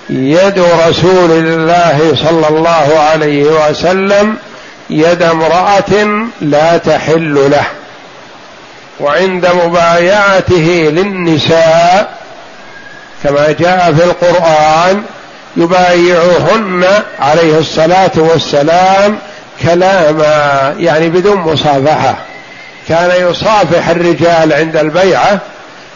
يد 0.09 0.59
رسول 0.87 1.31
الله 1.31 2.13
صلى 2.15 2.47
الله 2.49 2.99
عليه 2.99 3.43
وسلم 3.43 4.37
يد 4.89 5.23
امرأة 5.23 6.25
لا 6.41 6.77
تحل 6.77 7.51
له. 7.51 7.65
وعند 8.99 9.47
مبايعته 9.65 10.89
للنساء 10.93 12.17
كما 13.23 13.51
جاء 13.59 13.93
في 13.93 14.03
القرآن 14.03 15.03
يبايعهن 15.57 16.85
عليه 17.19 17.57
الصلاة 17.59 18.11
والسلام 18.15 19.17
كلاما 19.61 20.75
يعني 20.79 21.09
بدون 21.09 21.37
مصافحة. 21.37 22.15
كان 22.89 23.29
يصافح 23.29 23.89
الرجال 23.89 24.53
عند 24.53 24.77
البيعة 24.77 25.39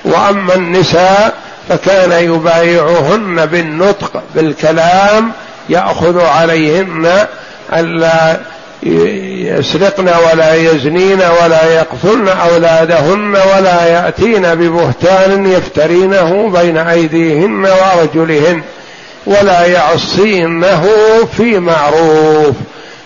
وأما 0.06 0.56
النساء 0.56 1.34
فكان 1.70 2.12
يبايعهن 2.12 3.46
بالنطق 3.46 4.24
بالكلام 4.36 5.32
يأخذ 5.70 6.22
عليهن 6.26 7.26
ألا 7.74 8.40
يسرقن 8.84 10.10
ولا 10.10 10.56
يزنين 10.56 11.22
ولا 11.44 11.74
يقتلن 11.76 12.28
أولادهن 12.28 13.36
ولا 13.56 13.86
يأتين 13.86 14.56
ببهتان 14.56 15.46
يفترينه 15.46 16.50
بين 16.50 16.78
أيديهن 16.78 17.66
وأرجلهن 17.66 18.62
ولا 19.26 19.66
يعصينه 19.66 20.86
في 21.38 21.60
معروف. 21.60 22.56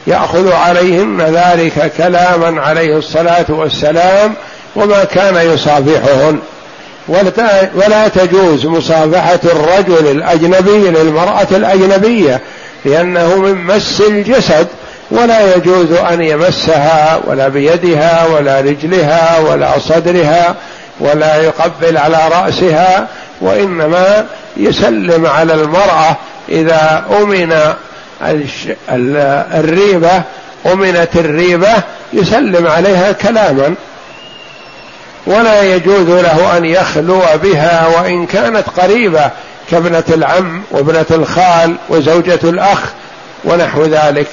يأخذ 0.07 0.51
عليهن 0.51 1.21
ذلك 1.21 1.91
كلاما 1.97 2.61
عليه 2.61 2.97
الصلاة 2.97 3.45
والسلام 3.49 4.33
وما 4.75 5.03
كان 5.03 5.35
يصافحهن 5.35 6.39
ولا 7.75 8.07
تجوز 8.07 8.65
مصافحه 8.65 9.39
الرجل 9.45 10.11
الأجنبي 10.11 10.89
للمرأة 10.89 11.47
الأجنبية 11.51 12.41
لأنه 12.85 13.35
من 13.37 13.55
مس 13.55 14.01
الجسد 14.01 14.67
ولا 15.11 15.55
يجوز 15.55 15.91
أن 15.91 16.21
يمسها 16.21 17.19
ولا 17.27 17.47
بيدها 17.47 18.27
ولا 18.27 18.59
رجلها 18.59 19.39
ولا 19.39 19.79
صدرها 19.79 20.55
ولا 20.99 21.35
يقبل 21.35 21.97
على 21.97 22.17
رأسها 22.31 23.07
وإنما 23.41 24.25
يسلم 24.57 25.25
على 25.25 25.53
المرأة 25.53 26.15
إذا 26.49 27.05
أمن 27.21 27.73
الريبة 29.53 30.21
أمنت 30.73 31.15
الريبة 31.15 31.73
يسلم 32.13 32.67
عليها 32.67 33.11
كلاما. 33.11 33.75
ولا 35.25 35.75
يجوز 35.75 36.09
له 36.09 36.57
أن 36.57 36.65
يخلو 36.65 37.21
بها 37.43 37.87
وإن 37.87 38.25
كانت 38.25 38.69
قريبة 38.69 39.29
كابنة 39.71 40.03
العم 40.09 40.61
وابنة 40.71 41.05
الخال 41.11 41.75
وزوجة 41.89 42.39
الأخ 42.43 42.79
ونحو 43.43 43.83
ذلك. 43.83 44.27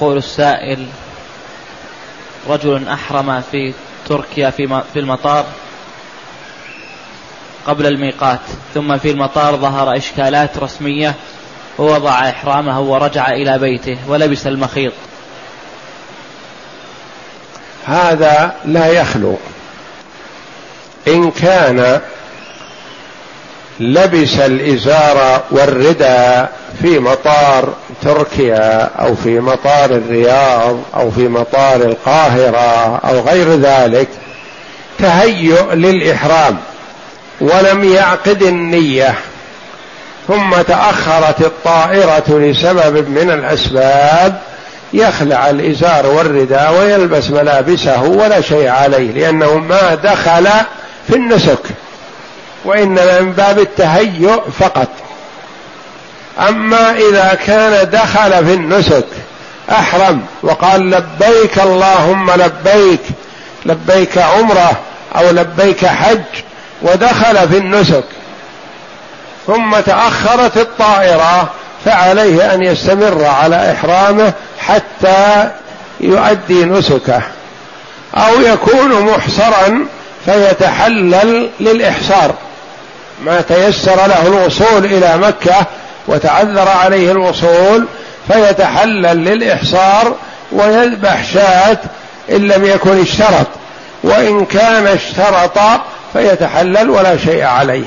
يقول 0.00 0.16
السائل 0.16 0.86
رجل 2.48 2.88
أحرم 2.88 3.42
في 3.50 3.72
تركيا 4.08 4.50
في 4.92 4.96
المطار 4.96 5.46
قبل 7.66 7.86
الميقات 7.86 8.40
ثم 8.74 8.98
في 8.98 9.10
المطار 9.10 9.56
ظهر 9.56 9.96
إشكالات 9.96 10.58
رسمية 10.58 11.14
ووضع 11.78 12.28
إحرامه 12.28 12.80
ورجع 12.80 13.28
إلى 13.30 13.58
بيته 13.58 13.98
ولبس 14.08 14.46
المخيط. 14.46 14.92
هذا 17.84 18.54
لا 18.64 18.86
يخلو. 18.86 19.36
إن 21.08 21.30
كان 21.30 22.00
لبس 23.80 24.38
الإزار 24.38 25.42
والرداء 25.50 26.52
في 26.82 26.98
مطار 26.98 27.68
تركيا 28.02 28.90
أو 28.98 29.14
في 29.14 29.40
مطار 29.40 29.90
الرياض 29.90 30.80
أو 30.94 31.10
في 31.10 31.28
مطار 31.28 31.76
القاهرة 31.76 32.96
أو 32.96 33.20
غير 33.20 33.48
ذلك 33.48 34.08
تهيؤ 34.98 35.72
للإحرام 35.72 36.56
ولم 37.40 37.84
يعقد 37.84 38.42
النية. 38.42 39.14
ثم 40.28 40.62
تأخرت 40.68 41.40
الطائرة 41.40 42.24
لسبب 42.28 43.08
من 43.08 43.30
الأسباب 43.30 44.40
يخلع 44.92 45.50
الإزار 45.50 46.06
والرداء 46.06 46.74
ويلبس 46.78 47.30
ملابسه 47.30 48.02
ولا 48.02 48.40
شيء 48.40 48.68
عليه 48.68 49.12
لأنه 49.12 49.56
ما 49.56 49.94
دخل 49.94 50.48
في 51.08 51.16
النسك. 51.16 51.58
وإنما 52.64 53.20
من 53.20 53.32
باب 53.32 53.58
التهيؤ 53.58 54.40
فقط. 54.60 54.88
أما 56.48 56.90
إذا 56.90 57.38
كان 57.46 57.90
دخل 57.90 58.46
في 58.46 58.54
النسك 58.54 59.06
أحرم 59.70 60.22
وقال 60.42 60.90
لبيك 60.90 61.58
اللهم 61.58 62.30
لبيك 62.30 63.00
لبيك 63.66 64.18
عمرة 64.18 64.70
أو 65.16 65.30
لبيك 65.30 65.86
حج 65.86 66.22
ودخل 66.82 67.48
في 67.48 67.58
النسك. 67.58 68.04
ثم 69.46 69.80
تأخرت 69.80 70.56
الطائرة 70.56 71.50
فعليه 71.84 72.54
أن 72.54 72.62
يستمر 72.62 73.24
على 73.24 73.72
إحرامه 73.72 74.32
حتى 74.58 75.50
يؤدي 76.00 76.64
نسكه. 76.64 77.22
أو 78.14 78.40
يكون 78.40 79.02
محصرا 79.02 79.86
فيتحلل 80.24 81.50
للإحصار. 81.60 82.34
ما 83.24 83.40
تيسر 83.40 84.06
له 84.06 84.26
الوصول 84.26 84.84
إلى 84.84 85.18
مكة 85.18 85.66
وتعذر 86.08 86.68
عليه 86.68 87.10
الوصول 87.10 87.86
فيتحلل 88.32 89.24
للإحصار 89.24 90.14
ويذبح 90.52 91.24
شاة 91.32 91.78
إن 92.30 92.48
لم 92.48 92.64
يكن 92.64 93.00
اشترط 93.00 93.46
وإن 94.02 94.44
كان 94.44 94.86
اشترط 94.86 95.58
فيتحلل 96.12 96.90
ولا 96.90 97.16
شيء 97.16 97.44
عليه. 97.44 97.86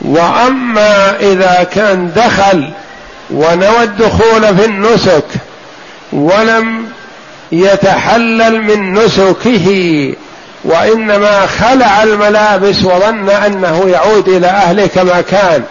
وأما 0.00 1.16
إذا 1.20 1.66
كان 1.72 2.12
دخل 2.16 2.70
ونوى 3.30 3.82
الدخول 3.82 4.56
في 4.56 4.64
النسك 4.64 5.24
ولم 6.12 6.86
يتحلل 7.52 8.62
من 8.62 8.92
نسكه 8.92 9.68
وإنما 10.66 11.46
خلع 11.46 12.02
الملابس 12.02 12.84
وظن 12.84 13.30
أنه 13.30 13.88
يعود 13.88 14.28
إلى 14.28 14.46
أهله 14.46 14.86
كما 14.86 15.20
كان 15.20 15.62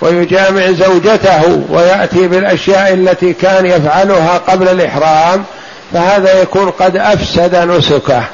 ويجامع 0.00 0.70
زوجته 0.70 1.62
ويأتي 1.68 2.28
بالأشياء 2.28 2.94
التي 2.94 3.32
كان 3.32 3.66
يفعلها 3.66 4.38
قبل 4.38 4.68
الإحرام 4.68 5.44
فهذا 5.92 6.42
يكون 6.42 6.70
قد 6.70 6.96
أفسد 6.96 7.56
نسكه 7.56 8.24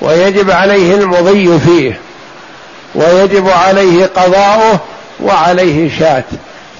ويجب 0.00 0.50
عليه 0.50 0.94
المضي 0.94 1.58
فيه 1.58 1.98
ويجب 2.94 3.48
عليه 3.48 4.06
قضاؤه 4.06 4.80
وعليه 5.20 5.98
شاة 5.98 6.24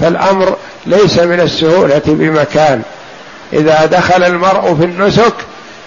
فالأمر 0.00 0.56
ليس 0.86 1.18
من 1.18 1.40
السهولة 1.40 2.02
بمكان. 2.06 2.82
إذا 3.52 3.86
دخل 3.86 4.24
المرء 4.24 4.74
في 4.74 4.84
النسك 4.84 5.34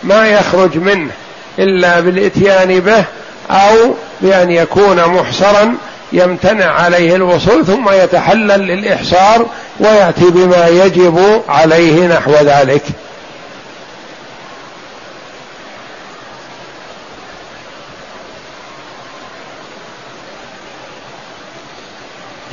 ما 0.03 0.27
يخرج 0.27 0.77
منه. 0.77 1.11
إلا 1.59 1.99
بالإتيان 1.99 2.79
به 2.79 3.03
أو 3.49 3.93
بأن 4.21 4.51
يكون 4.51 5.05
محصرا 5.05 5.75
يمتنع 6.13 6.71
عليه 6.71 7.15
الوصول 7.15 7.65
ثم 7.65 7.89
يتحلل 7.89 8.67
للإحصار 8.67 9.45
ويأتي 9.79 10.29
بما 10.29 10.67
يجب 10.67 11.41
عليه 11.49 12.07
نحو 12.07 12.31
ذلك. 12.31 12.83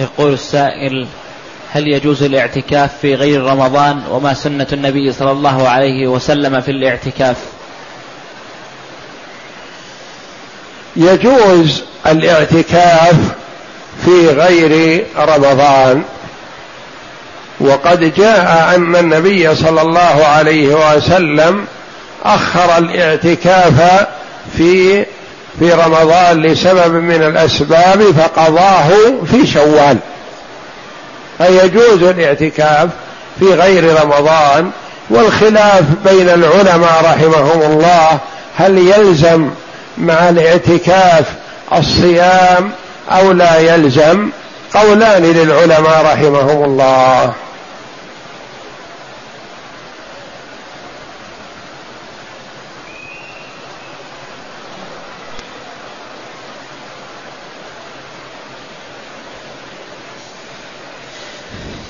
يقول 0.01 0.33
السائل 0.33 1.07
هل 1.73 1.89
يجوز 1.89 2.23
الاعتكاف 2.23 2.99
في 3.03 3.15
غير 3.15 3.43
رمضان 3.43 4.03
وما 4.11 4.35
سنة 4.35 4.67
النبي 4.73 5.13
صلى 5.13 5.31
الله 5.31 5.69
عليه 5.69 6.07
وسلم 6.09 6.61
في 6.61 6.71
الاعتكاف؟ 6.71 7.37
يجوز 10.97 11.82
الاعتكاف 12.07 13.14
في 14.05 14.28
غير 14.28 15.05
رمضان. 15.18 16.03
وقد 17.61 18.14
جاء 18.14 18.74
أن 18.76 18.97
النبي 18.97 19.55
صلى 19.55 19.82
الله 19.82 20.26
عليه 20.26 20.97
وسلم 20.97 21.66
أخر 22.24 22.78
الاعتكاف 22.78 24.07
في 24.57 25.05
في 25.59 25.72
رمضان 25.72 26.42
لسبب 26.42 26.95
من 26.95 27.22
الأسباب 27.22 28.03
فقضاه 28.18 28.88
في 29.30 29.47
شوال. 29.47 29.99
فيجوز 31.38 32.03
الاعتكاف 32.03 32.88
في 33.40 33.55
غير 33.55 34.03
رمضان. 34.03 34.70
والخلاف 35.11 35.82
بين 36.05 36.28
العلماء 36.28 37.05
رحمهم 37.05 37.72
الله 37.72 38.18
هل 38.57 38.78
يلزم 38.78 39.51
مع 39.99 40.28
الاعتكاف 40.28 41.34
الصيام 41.72 42.70
أو 43.11 43.32
لا 43.32 43.59
يلزم 43.59 44.30
قولان 44.74 45.22
للعلماء 45.22 46.05
رحمهم 46.05 46.64
الله. 46.64 47.34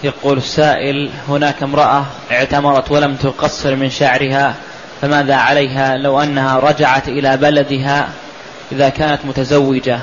يقول 0.05 0.39
السائل 0.39 1.11
هناك 1.29 1.63
امرأة 1.63 2.05
اعتمرت 2.33 2.91
ولم 2.91 3.17
تقصر 3.17 3.77
من 3.77 3.91
شعرها. 3.91 4.55
فماذا 5.05 5.35
عليها 5.35 5.97
لو 5.97 6.21
أنها 6.21 6.59
رجعت 6.59 7.09
إلى 7.09 7.37
بلدها 7.37 8.09
إذا 8.73 8.89
كانت 8.89 9.19
متزوجة؟ 9.25 9.99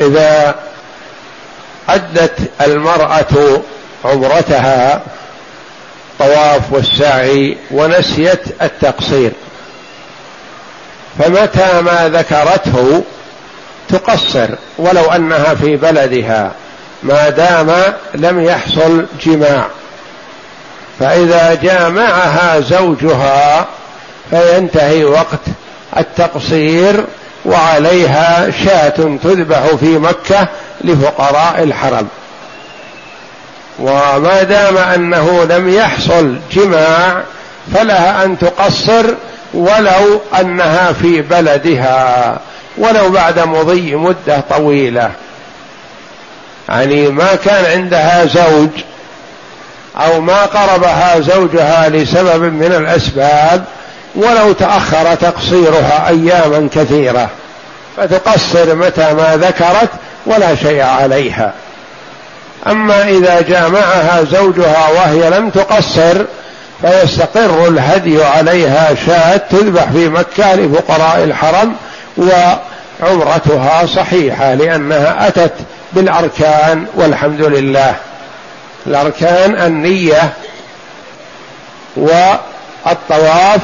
إذا 0.00 0.54
أدت 1.88 2.50
المرأة 2.60 3.62
عمرتها 4.04 5.02
طواف 6.18 6.72
والسعي 6.72 7.56
ونسيت 7.70 8.62
التقصير. 8.62 9.32
فمتى 11.18 11.80
ما 11.82 12.08
ذكرته 12.08 13.04
تقصر 13.88 14.48
ولو 14.78 15.04
أنها 15.04 15.54
في 15.54 15.76
بلدها. 15.76 16.52
ما 17.02 17.28
دام 17.28 17.72
لم 18.14 18.40
يحصل 18.40 19.06
جماع. 19.22 19.66
فإذا 21.00 21.54
جامعها 21.54 22.60
زوجها 22.60 23.66
فينتهي 24.30 25.04
وقت 25.04 25.40
التقصير 25.96 27.04
وعليها 27.44 28.50
شاة 28.64 29.18
تذبح 29.22 29.66
في 29.80 29.98
مكة 29.98 30.48
لفقراء 30.84 31.62
الحرم. 31.62 32.08
وما 33.78 34.42
دام 34.42 34.76
أنه 34.76 35.44
لم 35.44 35.68
يحصل 35.68 36.36
جماع 36.52 37.22
فلها 37.74 38.24
أن 38.24 38.38
تقصر 38.38 39.04
ولو 39.54 40.20
أنها 40.40 40.92
في 40.92 41.22
بلدها 41.22 42.38
ولو 42.78 43.10
بعد 43.10 43.38
مضي 43.38 43.94
مدة 43.94 44.40
طويلة. 44.50 45.10
يعني 46.68 47.08
ما 47.08 47.34
كان 47.34 47.64
عندها 47.64 48.26
زوج 48.26 48.70
أو 49.96 50.20
ما 50.20 50.42
قربها 50.42 51.20
زوجها 51.20 51.88
لسبب 51.88 52.42
من 52.42 52.72
الأسباب 52.76 53.64
ولو 54.14 54.52
تأخر 54.52 55.14
تقصيرها 55.14 56.08
أياما 56.08 56.68
كثيرة 56.74 57.28
فتقصر 57.96 58.74
متى 58.74 59.14
ما 59.14 59.36
ذكرت 59.36 59.88
ولا 60.26 60.54
شيء 60.54 60.82
عليها. 60.82 61.52
أما 62.66 63.08
إذا 63.08 63.40
جامعها 63.40 64.24
زوجها 64.24 64.88
وهي 64.88 65.30
لم 65.30 65.50
تقصر 65.50 66.24
فيستقر 66.82 67.68
الهدي 67.68 68.24
عليها 68.24 68.94
شاة 69.06 69.36
تذبح 69.36 69.84
في 69.84 70.08
مكة 70.08 70.54
لفقراء 70.54 71.24
الحرم 71.24 71.74
وعمرتها 72.16 73.86
صحيحة 73.86 74.54
لأنها 74.54 75.28
أتت 75.28 75.52
بالأركان 75.92 76.86
والحمد 76.94 77.42
لله. 77.42 77.94
الأركان 78.86 79.54
النية 79.66 80.32
والطواف 81.96 83.60